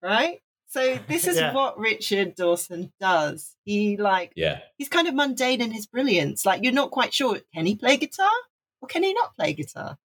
[0.02, 0.40] right?
[0.66, 1.54] So this is Yeah.
[1.54, 3.56] what Richard Dawson does.
[3.64, 4.60] He like yeah.
[4.76, 6.44] he's kind of mundane in his brilliance.
[6.44, 8.28] Like you're not quite sure can he play guitar
[8.82, 9.96] or can he not play guitar?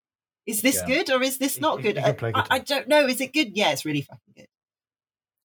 [0.46, 0.88] Is this Yeah.
[0.88, 1.98] good or is this not he- good?
[1.98, 3.06] he I, I don't know.
[3.08, 3.56] Is it good?
[3.56, 4.48] Yeah, it's really fucking good.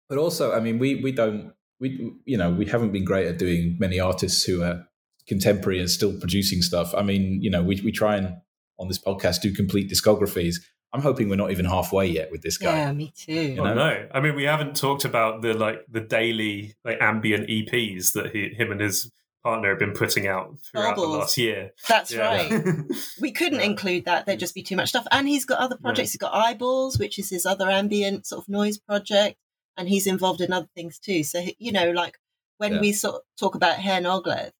[0.09, 3.37] But also, I mean, we we don't we you know we haven't been great at
[3.37, 4.85] doing many artists who are
[5.27, 6.93] contemporary and still producing stuff.
[6.95, 8.35] I mean, you know, we we try and
[8.79, 10.55] on this podcast do complete discographies.
[10.91, 12.75] I'm hoping we're not even halfway yet with this guy.
[12.77, 13.33] Yeah, me too.
[13.33, 13.73] You Oh, know?
[13.75, 18.31] no, I mean we haven't talked about the like the daily like ambient EPs that
[18.35, 19.11] he, him and his
[19.43, 21.17] partner have been putting out throughout the Bubbles.
[21.17, 21.71] last year.
[21.87, 22.19] That's Yeah.
[22.19, 22.85] right.
[23.21, 23.65] We couldn't Yeah.
[23.65, 24.25] include that.
[24.25, 25.07] There'd just be too much stuff.
[25.11, 26.11] And he's got other projects.
[26.11, 29.37] He's got Eyeballs, which is his other ambient sort of noise project,
[29.77, 31.23] and he's involved in other things too.
[31.23, 32.17] So you know, like
[32.57, 32.81] when Yeah.
[32.81, 34.51] we sort of talk about Hen Ogledd,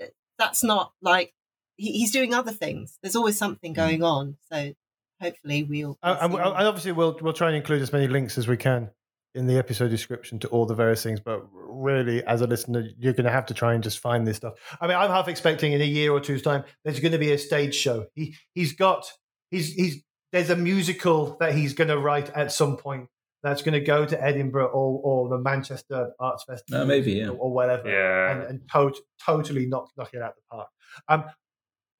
[0.00, 0.08] eh,
[0.38, 1.34] that's not like
[1.76, 2.98] he, he's doing other things.
[3.02, 3.76] There's always something mm.
[3.76, 4.36] going on.
[4.50, 4.74] So
[5.20, 5.98] hopefully we'll.
[6.02, 8.56] And, and, we'll and obviously, we'll we'll try and include as many links as we
[8.56, 8.90] can
[9.34, 11.20] in the episode description to all the various things.
[11.20, 14.36] But really, as a listener, you're going to have to try and just find this
[14.36, 14.54] stuff.
[14.80, 17.32] I mean, I'm half expecting in a year or two's time there's going to be
[17.32, 18.06] a stage show.
[18.14, 19.10] He he's got
[19.50, 20.02] he's he's
[20.32, 23.08] there's a musical that he's going to write at some point
[23.42, 27.28] that's going to go to Edinburgh or or the Manchester Arts Festival, Uh, maybe, yeah.
[27.28, 28.32] or, or whatever Yeah.
[28.32, 30.68] and, and to- totally knock knock it out of the park.
[31.08, 31.24] Um,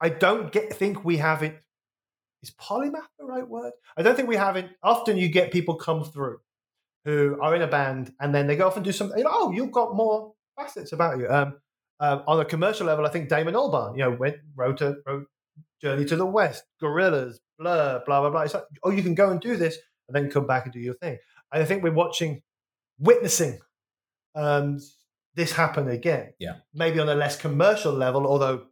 [0.00, 1.60] I don't get think we have it.
[2.42, 3.72] Is polymath the right word?
[3.96, 4.68] I don't think we have it.
[4.82, 6.38] Often you get people come through
[7.04, 9.18] who are in a band and then they go off and do something.
[9.18, 11.28] You know, oh, you've got more facets about you.
[11.28, 11.58] Um,
[12.00, 15.26] um, on a commercial level, I think Damon Albarn, you know, went wrote a wrote
[15.80, 18.42] Journey to the West, Gorillaz, Blur, blah blah blah.
[18.42, 19.78] It's like, oh, you can go and do this
[20.08, 21.18] and then come back and do your thing.
[21.52, 22.42] And I think we're watching,
[22.98, 23.58] witnessing
[24.34, 24.78] um,
[25.34, 26.32] this happen again.
[26.38, 26.56] Yeah.
[26.74, 28.66] maybe on a less commercial level, although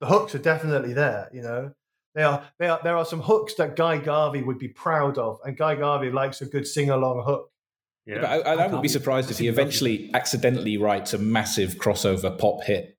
[0.00, 1.28] the hooks are definitely there.
[1.32, 1.72] You know,
[2.14, 2.44] they are.
[2.58, 2.80] They are.
[2.82, 6.40] There are some hooks that Guy Garvey would be proud of, and Guy Garvey likes
[6.40, 7.50] a good sing along hook.
[8.06, 8.20] Yeah.
[8.20, 12.36] But I, I, I would be surprised if he eventually accidentally writes a massive crossover
[12.38, 12.96] pop hit.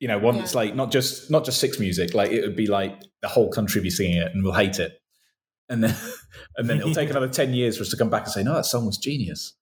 [0.00, 0.60] You know, one that's Yeah.
[0.60, 3.80] like not just not just six music, like it would be like the whole country
[3.80, 4.92] be singing it and we'll hate it.
[5.68, 5.96] And then
[6.56, 8.54] and then it'll take another ten years for us to come back and say, No,
[8.54, 9.54] that song was genius.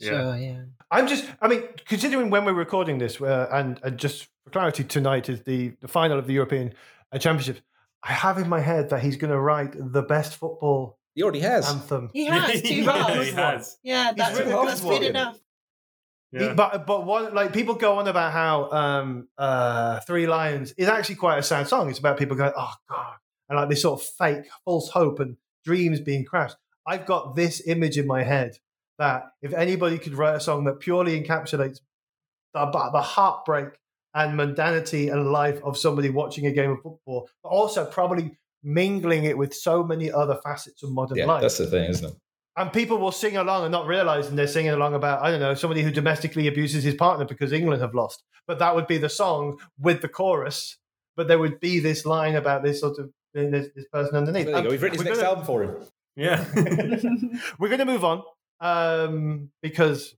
[0.00, 0.10] Yeah.
[0.10, 0.62] Sure, yeah.
[0.90, 1.24] I'm just.
[1.40, 5.42] I mean, considering when we're recording this, uh, and, and just for clarity, tonight is
[5.42, 6.74] the the final of the European
[7.12, 7.62] uh, Championships.
[8.02, 11.40] I have in my head that he's going to write the best football He already
[11.40, 11.68] has.
[11.68, 12.10] anthem.
[12.12, 13.26] He has two yeah, bars.
[13.26, 13.78] he has.
[13.82, 15.38] Yeah, that's, written a that's good enough.
[16.32, 16.54] Yeah.
[16.54, 21.14] But but one like people go on about how um uh Three Lions is actually
[21.14, 21.88] quite a sad song.
[21.88, 23.14] It's about people going, oh god,
[23.48, 26.56] and like this sort of fake false hope and dreams being crashed.
[26.86, 28.58] I've got this image in my head
[28.98, 31.80] that if anybody could write a song that purely encapsulates
[32.52, 33.78] the, the heartbreak
[34.14, 39.24] and mundanity and life of somebody watching a game of football, but also probably mingling
[39.24, 42.16] it with so many other facets of modern yeah, life that's the thing, isn't it?
[42.56, 45.54] and people will sing along and not realizing they're singing along about I don't know
[45.54, 48.22] somebody who domestically abuses his partner because England have lost.
[48.46, 50.76] But that would be the song with the chorus.
[51.16, 54.46] But there would be this line about this sort of this, this person underneath.
[54.46, 54.70] There you go.
[54.70, 55.76] We've written his we're next gonna- album for him.
[56.16, 56.44] Yeah.
[57.58, 58.22] we're going to move on
[58.60, 60.14] um, because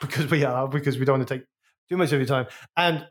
[0.00, 1.46] because we are because we don't want to take
[1.88, 2.46] too much of your time.
[2.76, 3.06] And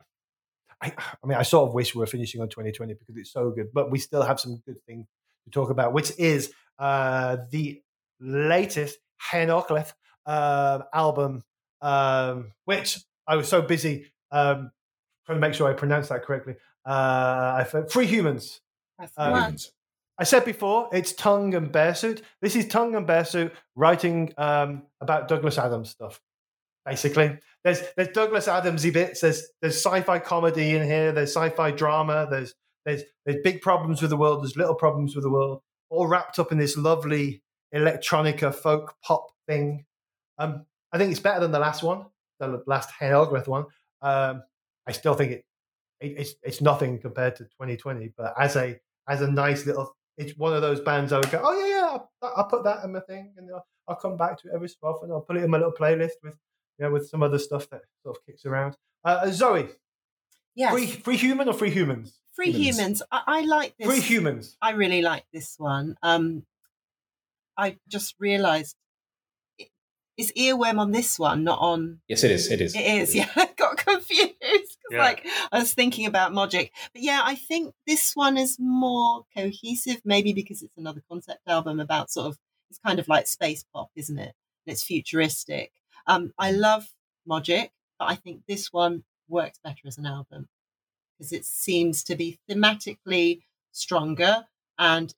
[0.81, 3.51] I, I mean, I sort of wish we were finishing on 2020 because it's so
[3.51, 5.07] good, but we still have some good things
[5.45, 7.81] to talk about, which is uh, the
[8.19, 11.43] latest Hen uh, album,
[11.81, 12.97] um, which
[13.27, 14.71] I was so busy um,
[15.25, 16.55] trying to make sure I pronounced that correctly.
[16.85, 16.89] Uh,
[17.57, 18.61] I Free Humans.
[18.97, 19.57] That's Um.
[20.17, 22.21] I said before, it's Tunng and Bearsuit.
[22.41, 26.19] This is Tunng and Bearsuit writing um, about Douglas Adams stuff.
[26.89, 29.21] Basically, there's there's Douglas Adamsy bits.
[29.21, 31.11] There's there's sci-fi comedy in here.
[31.11, 32.27] There's sci-fi drama.
[32.29, 32.55] There's
[32.85, 34.43] there's there's big problems with the world.
[34.43, 35.61] There's little problems with the world.
[35.89, 37.41] All wrapped up in this lovely
[37.73, 39.85] electronica folk pop thing.
[40.37, 42.05] Um, I think it's better than the last one,
[42.39, 43.65] the last Hen Ogledd one.
[44.01, 44.43] Um,
[44.87, 45.45] I still think it,
[45.99, 48.13] it it's it's nothing compared to 2020.
[48.17, 51.41] But as a as a nice little it's one of those bands I would go,
[51.41, 54.37] oh yeah, yeah, I'll, I'll put that in my thing, and I'll, I'll come back
[54.39, 55.09] to it every so often.
[55.11, 56.33] I'll put it in my little playlist with,
[56.79, 58.77] you know, with some other stuff that sort of kicks around.
[59.03, 59.69] Uh, Zoe,
[60.55, 60.71] Yes.
[60.73, 62.19] free, free human or free humans?
[62.33, 62.77] Free Humans.
[62.77, 63.01] humans.
[63.11, 63.87] I, I like this.
[63.87, 64.55] Free humans.
[64.61, 65.97] I really like this one.
[66.01, 66.45] Um,
[67.57, 68.77] I just realised
[69.57, 69.69] it-
[70.17, 71.99] it's earworm on this one, not on.
[72.07, 72.49] Yes, it is.
[72.49, 72.75] It is.
[72.75, 73.29] It is, yeah.
[73.35, 74.35] I got confused.
[74.39, 74.39] confused.
[74.41, 74.99] 'cause, Yeah.
[74.99, 80.01] Like I was thinking about Mogic, but yeah, I think this one is more cohesive.
[80.05, 82.37] Maybe because it's another concept album about sort of
[82.69, 84.33] it's kind of like space pop, isn't it?
[84.65, 85.73] And it's futuristic.
[86.09, 86.87] Um, I love
[87.29, 87.69] Mogic,
[87.99, 90.47] but I think this one works better as an album
[91.17, 93.41] because it seems to be thematically
[93.71, 94.45] stronger
[94.79, 95.13] and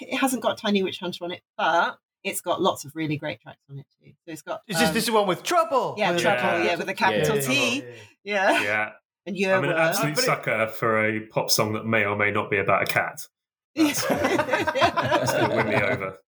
[0.00, 3.40] it hasn't got Tiny Witch Hunter on it, but it's got lots of really great
[3.40, 4.12] tracks on it too.
[4.26, 5.94] So it's got Is this um, this is one with trouble?
[5.96, 6.64] yeah, With- trouble, Yeah.
[6.64, 7.42] yeah, with a capital Yeah.
[7.42, 7.84] T,
[8.24, 8.90] yeah, Yeah,
[9.26, 9.78] and you I'm an Yerwa.
[9.78, 12.86] absolute it- sucker for a pop song that may or may not be about a
[12.86, 13.26] cat.
[13.76, 16.18] That's going to win me over.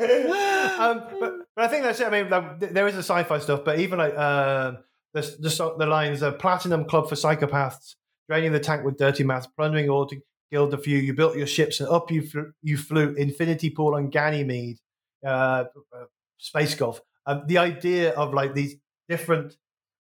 [0.78, 2.06] um, but, but I think that's it.
[2.06, 4.72] I mean, like, there is the sci-fi stuff, but even like uh,
[5.12, 7.96] the the, the lines of platinum club for psychopaths,
[8.28, 10.20] draining the tank with dirty maths, plundering all to
[10.50, 10.98] gild a few.
[10.98, 13.14] You built your ships and up you flew, you flew.
[13.14, 14.78] Infinity Pool on Ganymede,
[15.24, 15.64] uh,
[15.94, 16.04] uh,
[16.38, 17.00] space golf.
[17.26, 18.76] Um, the idea of like these
[19.08, 19.56] different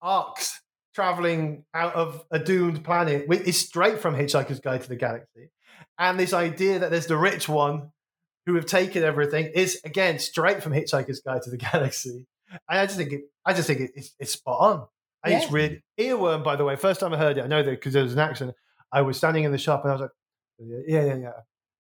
[0.02, 0.60] arcs
[0.96, 5.52] traveling out of a doomed planet is straight from Hitchhiker's Guide to the Galaxy,
[5.98, 7.92] and this idea that there's the rich one
[8.46, 12.26] who have taken everything is again straight from Hitchhiker's Guide to the Galaxy.
[12.70, 14.88] And I just think it, I just think it, it's, it's spot on.
[15.24, 16.44] I think it's really earworm.
[16.44, 18.20] By the way, first time I heard it, I know that because there was an
[18.20, 18.54] accent.
[18.92, 20.12] I was standing in the shop and I was like,
[20.88, 21.32] yeah, yeah, yeah.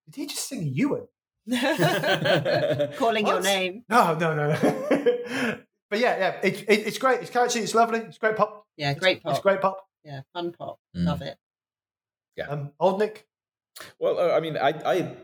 [0.09, 1.07] Did he just sing Ewan?
[2.97, 3.83] Calling your name.
[3.89, 4.49] No, no, no.
[4.49, 4.57] no.
[5.89, 7.21] but yeah, yeah, it, it, it's great.
[7.21, 7.59] It's catchy.
[7.59, 7.99] It's lovely.
[7.99, 8.65] It's great pop.
[8.77, 9.33] Yeah, great pop.
[9.33, 9.85] It's great pop.
[10.03, 10.79] Yeah, fun pop.
[10.95, 11.05] Mm.
[11.05, 11.37] Love it.
[12.47, 13.27] Um, Old Nick.
[13.99, 15.15] Well, uh, I mean, I, I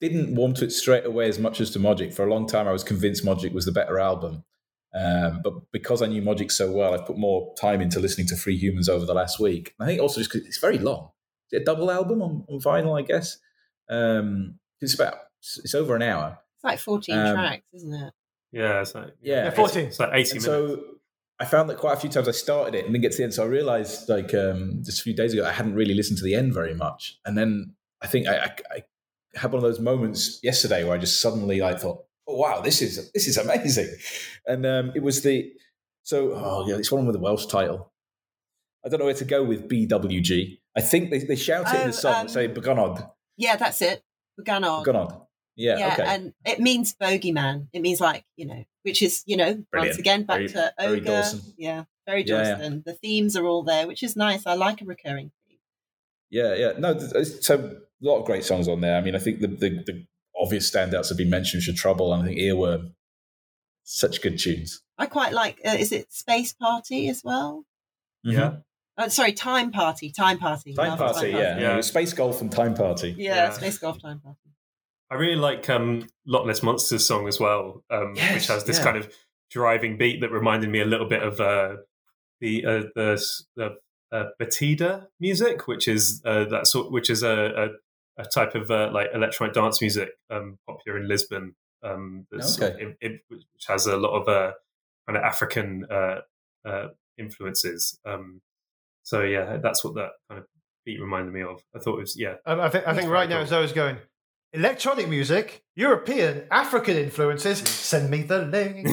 [0.00, 2.14] didn't want it straight away as much as to Mogic.
[2.14, 4.44] For a long time, I was convinced Mogic was the better album.
[4.94, 8.36] Um, but because I knew Mogic so well, I've put more time into listening to
[8.36, 9.74] Free Humans over the last week.
[9.80, 11.10] I think also just because it's very long.
[11.50, 13.38] Is it a double album on, on vinyl, I guess?
[13.90, 16.38] Um, it's about, it's over an hour.
[16.56, 18.12] It's like 14 Um, tracks, isn't it?
[18.52, 19.86] Yeah, it's like, Yeah, Yeah, 14.
[19.86, 20.44] It's like 80 minutes.
[20.44, 20.84] so
[21.40, 23.24] I found that quite a few times I started it and then get to the
[23.24, 23.34] end.
[23.34, 26.24] So I realized, like, um, just a few days ago, I hadn't really listened to
[26.24, 27.18] the end very much.
[27.26, 28.84] And then I think I, I, I
[29.36, 32.82] had one of those moments yesterday where I just suddenly like thought, "Oh wow, this
[32.82, 33.88] is this is amazing,"
[34.46, 35.52] and um, it was the
[36.02, 37.92] so oh yeah, it's one with a Welsh title.
[38.84, 40.58] I don't know where to go with BWG.
[40.76, 43.80] I think they, they shout it in Oh, the song, um, say "Begonod." Yeah, that's
[43.82, 44.02] it.
[44.40, 44.84] Bugannog.
[44.84, 45.20] Begonod.
[45.56, 46.02] Yeah, yeah, okay.
[46.04, 47.68] and it means bogeyman.
[47.72, 51.00] It means like you know, which is you know, once again back Very- to ogre.
[51.04, 51.40] Dawson.
[51.56, 52.68] Yeah, very Yeah, yeah.
[52.84, 54.46] The themes are all there, which is nice.
[54.46, 55.58] I like a recurring theme.
[56.30, 56.72] Yeah, yeah.
[56.78, 58.96] No, th- th- so a lot of great songs on there.
[58.96, 60.06] I mean, I think the, the, the
[60.38, 62.92] obvious standouts have been mentioned, Should Trouble, and I think Earworm.
[63.86, 64.80] Such good tunes.
[64.96, 65.60] I quite like.
[65.64, 67.64] Uh, is it Space Party as well?
[68.22, 68.56] yeah.
[68.96, 70.10] Oh, sorry, Time Party.
[70.12, 70.72] Time Party.
[70.72, 71.38] Time Love Party, yeah.
[71.38, 71.58] Yeah.
[71.58, 71.80] yeah.
[71.80, 73.14] Space Golf and Time Party.
[73.18, 73.50] Yeah, Yeah.
[73.50, 74.38] Space Golf Time Party.
[75.10, 78.78] I really like um, Loch Ness Monsters song as well, um, Yes, which has this
[78.78, 78.84] yeah.
[78.84, 79.12] kind of
[79.50, 81.76] driving beat that reminded me a little bit of uh,
[82.40, 83.22] the uh, the
[83.56, 83.76] the
[84.12, 87.70] uh, Batida music, which is uh, that sort, which is a,
[88.18, 91.54] a, a type of uh, like electronic dance music um, popular in Lisbon.
[91.82, 92.82] Um, that's Okay.
[92.82, 94.52] it, it, which has a lot of uh,
[95.06, 96.20] kind of African uh,
[96.64, 96.88] uh,
[97.18, 97.98] influences.
[98.04, 98.40] Um,
[99.02, 100.46] so yeah, that's what that kind of
[100.86, 101.62] beat reminded me of.
[101.74, 103.60] I thought it was yeah, Um, I think I think right very now cool.
[103.66, 103.98] Zoe's going
[104.54, 107.58] electronic music, European, African influences.
[107.58, 108.86] Send me the link.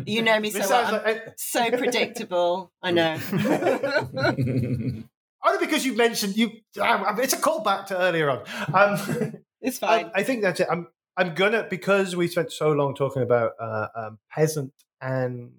[0.06, 1.02] You know me so sounds well.
[1.04, 2.72] I'm like- so predictable.
[2.82, 3.16] I know.
[5.44, 6.50] only because you mentioned you.
[6.76, 8.42] It's a callback to earlier on.
[8.74, 10.12] Um, it's I, fine.
[10.14, 10.68] I think that's it.
[10.70, 15.52] I'm I'm gonna because we spent so long talking about uh, um, peasant and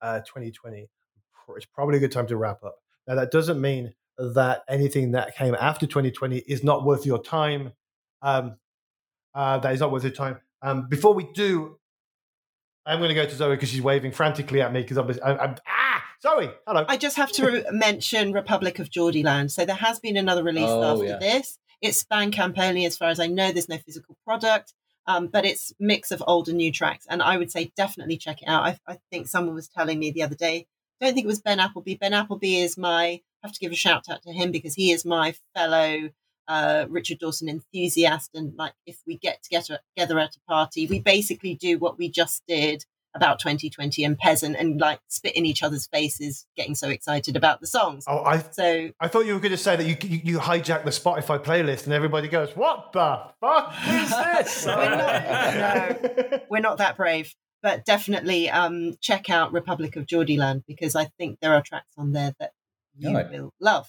[0.00, 0.88] uh, 2020.
[1.56, 2.76] It's probably a good time to wrap up.
[3.06, 7.72] Now that doesn't mean that anything that came after 2020 is not worth your time.
[8.20, 8.56] Um,
[9.34, 10.38] uh, that is not worth your time.
[10.60, 11.78] Um, before we do,
[12.86, 15.38] I'm going to go to Zoe because she's waving frantically at me because obviously I'm,
[15.40, 15.81] I'm ah
[16.22, 16.50] Zoe.
[16.66, 16.84] Hello.
[16.88, 19.50] I just have to re- mention Republic of Geordieland.
[19.50, 21.18] So there has been another release Oh, after yeah.
[21.18, 21.58] this.
[21.80, 23.50] It's Bandcamp only, as far as I know.
[23.50, 24.72] There's no physical product,
[25.06, 27.06] um, but it's mix of old and new tracks.
[27.10, 28.62] And I would say definitely check it out.
[28.64, 30.66] I, I think someone was telling me the other day.
[31.00, 31.96] I don't think it was Ben Appleby.
[31.96, 33.04] Ben Appleby is my.
[33.04, 36.10] I have to give a shout out to him because he is my fellow
[36.46, 38.30] uh, Richard Dawson enthusiast.
[38.34, 42.08] And like, if we get together together at a party, we basically do what we
[42.08, 46.88] just did about 2020 and peasant and like spit in each other's faces getting so
[46.88, 49.84] excited about the songs oh, I so I thought you were going to say that
[49.86, 54.66] you, you you hijack the Spotify playlist and everybody goes, "What the fuck is this?"
[54.66, 60.96] We're not- we're not that brave but definitely um check out republic of geordieland because
[60.96, 62.52] i think there are tracks on there that
[62.98, 63.30] you Right.
[63.30, 63.88] will love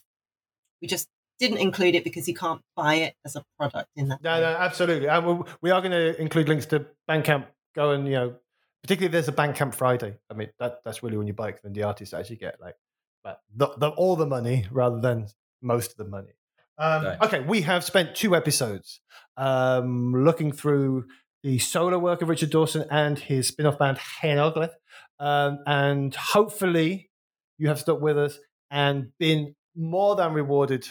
[0.81, 1.07] we just
[1.39, 4.41] didn't include it because you can't buy it as a product in that No, way.
[4.41, 5.07] no, absolutely.
[5.07, 7.47] And we- we are going to include links to Bandcamp.
[7.75, 8.35] Go and you know
[8.84, 10.15] particularly if there's a Bandcamp Friday.
[10.30, 12.76] I mean, that that's really when you buy it, then the artists actually get like
[13.23, 15.27] but the, the, all the money rather than
[15.61, 16.34] most of the money.
[16.77, 17.22] Um, Right.
[17.22, 18.99] Okay, we have spent two episodes
[19.38, 21.05] um, looking through
[21.43, 24.72] the solo work of Richard Dawson and his spin off band Hen Ogledd.
[25.19, 27.10] Um, and hopefully,
[27.57, 28.39] you have stuck with us
[28.72, 30.88] and been more than rewarded,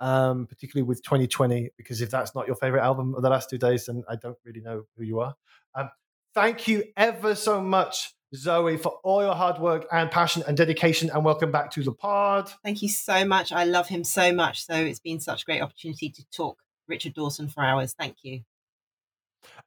[0.00, 3.58] um, particularly with 2020, because if that's not your favorite album of the last two
[3.58, 5.34] days, then I don't really know who you are.
[5.74, 5.90] Um,
[6.36, 11.10] thank you ever so much, Zoe, for all your hard work and passion and dedication.
[11.12, 12.52] And welcome back to the pod.
[12.62, 13.52] Thank you so much.
[13.52, 14.64] I love him so much.
[14.64, 17.94] So it's been such a great opportunity to talk Richard Dawson for hours.
[17.98, 18.42] Thank you.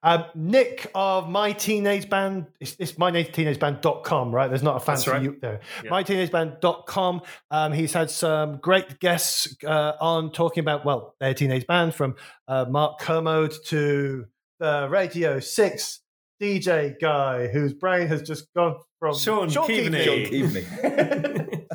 [0.03, 4.47] Um, Nick of My Teenage Band, it's, it's myteenageband.com, right?
[4.47, 5.23] There's not a That's fancy right.
[5.23, 5.61] you there.
[5.83, 5.89] Yeah.
[5.89, 7.21] myteenageband.com.
[7.49, 12.15] Um, he's had some great guests uh, on talking about, well, their teenage band from
[12.47, 14.25] uh, Mark Kermode to
[14.59, 16.01] the Radio 6
[16.41, 20.27] DJ guy whose brain has just gone from Shaun Keaveny.
[20.29, 20.63] Keaveny.
[20.65, 21.65] Keaveny.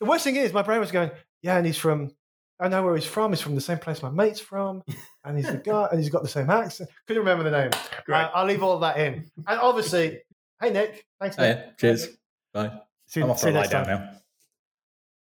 [0.00, 1.10] The worst thing is, my brain was going,
[1.42, 2.12] yeah, and he's from,
[2.60, 3.32] I know where he's from.
[3.32, 4.82] He's from the same place my mate's from,
[5.24, 6.88] and he's the guy, and he's got the same accent.
[7.08, 7.70] Couldn't remember the name.
[8.06, 8.22] Great.
[8.22, 9.28] Uh, I'll leave all that in.
[9.46, 10.20] And obviously,
[10.62, 11.36] hey Nick, thanks.
[11.38, 11.56] Oh, Nick.
[11.58, 11.70] yeah.
[11.78, 12.08] Cheers.
[12.54, 12.80] Bye.
[13.06, 14.10] See, I'm off see for a lie down now.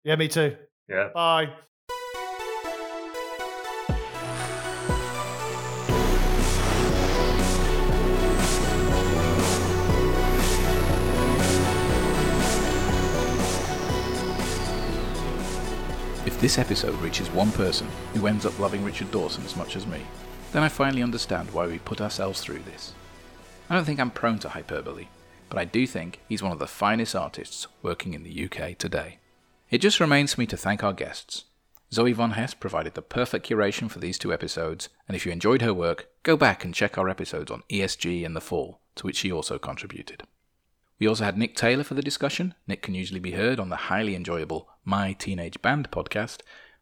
[0.04, 0.56] Yeah, me too.
[0.88, 1.10] Yeah.
[1.16, 1.50] Bye.
[16.40, 20.00] This episode reaches one person who ends up loving Richard Dawson as much as me,
[20.54, 22.94] then I finally understand why we put ourselves through this.
[23.70, 25.10] I don't think I'm prone to hyperbole,
[25.50, 29.20] but I do think he's one of the finest artists working in the UK today.
[29.70, 31.44] It just remains for me to thank our guests.
[31.92, 35.62] Zoe Von Hess provided the perfect curation for these two episodes, and if you enjoyed
[35.62, 39.18] her work, go back and check our episodes on ESG in the fall, to which
[39.18, 40.24] she also contributed.
[41.00, 42.54] We also had Nick Taylor for the discussion.
[42.68, 46.40] Nick can usually be heard on the highly enjoyable My Teenage Band podcast,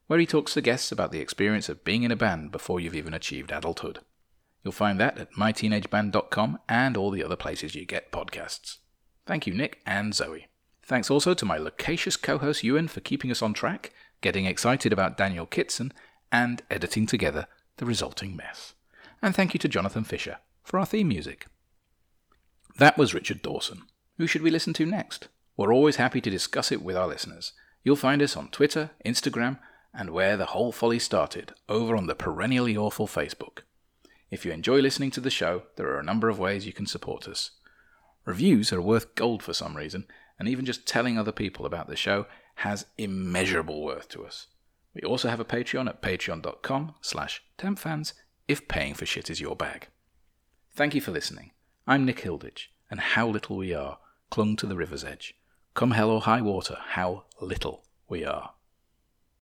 [0.08, 2.96] where he talks to guests about the experience of being in a band before you've
[2.96, 4.00] even achieved adulthood.
[4.64, 8.78] You'll find that at myteenageband.com and all the other places you get podcasts.
[9.26, 10.48] Thank you, Nick and Zoe.
[10.82, 14.94] Thanks also to my loquacious co host Ewan for keeping us on track, getting excited
[14.94, 15.92] about Daniel Kitson,
[16.32, 18.74] and editing together the resulting mess.
[19.22, 21.48] And thank you to Jonathan Fisher for our theme music.
[22.78, 23.82] That was Richard Dawson.
[24.18, 25.28] Who should we listen to next?
[25.58, 27.52] We're always happy to discuss it with our listeners.
[27.84, 29.60] You'll find us on Twitter, Instagram,
[29.94, 33.60] and where the whole folly started, over on the perennially awful Facebook.
[34.30, 36.86] If you enjoy listening to the show, there are a number of ways you can
[36.86, 37.52] support us.
[38.26, 40.06] Reviews are worth gold for some reason,
[40.38, 44.48] and even just telling other people about the show has immeasurable worth to us.
[44.94, 48.14] We also have a Patreon at patreon.com slash tempfans
[48.48, 49.88] if paying for shit is your bag.
[50.74, 51.52] Thank you for listening.
[51.88, 54.00] I'm Nick Hilditch, and how little we are,
[54.30, 55.36] clung to the river's edge.
[55.78, 58.56] Come hell or high water, how little we are.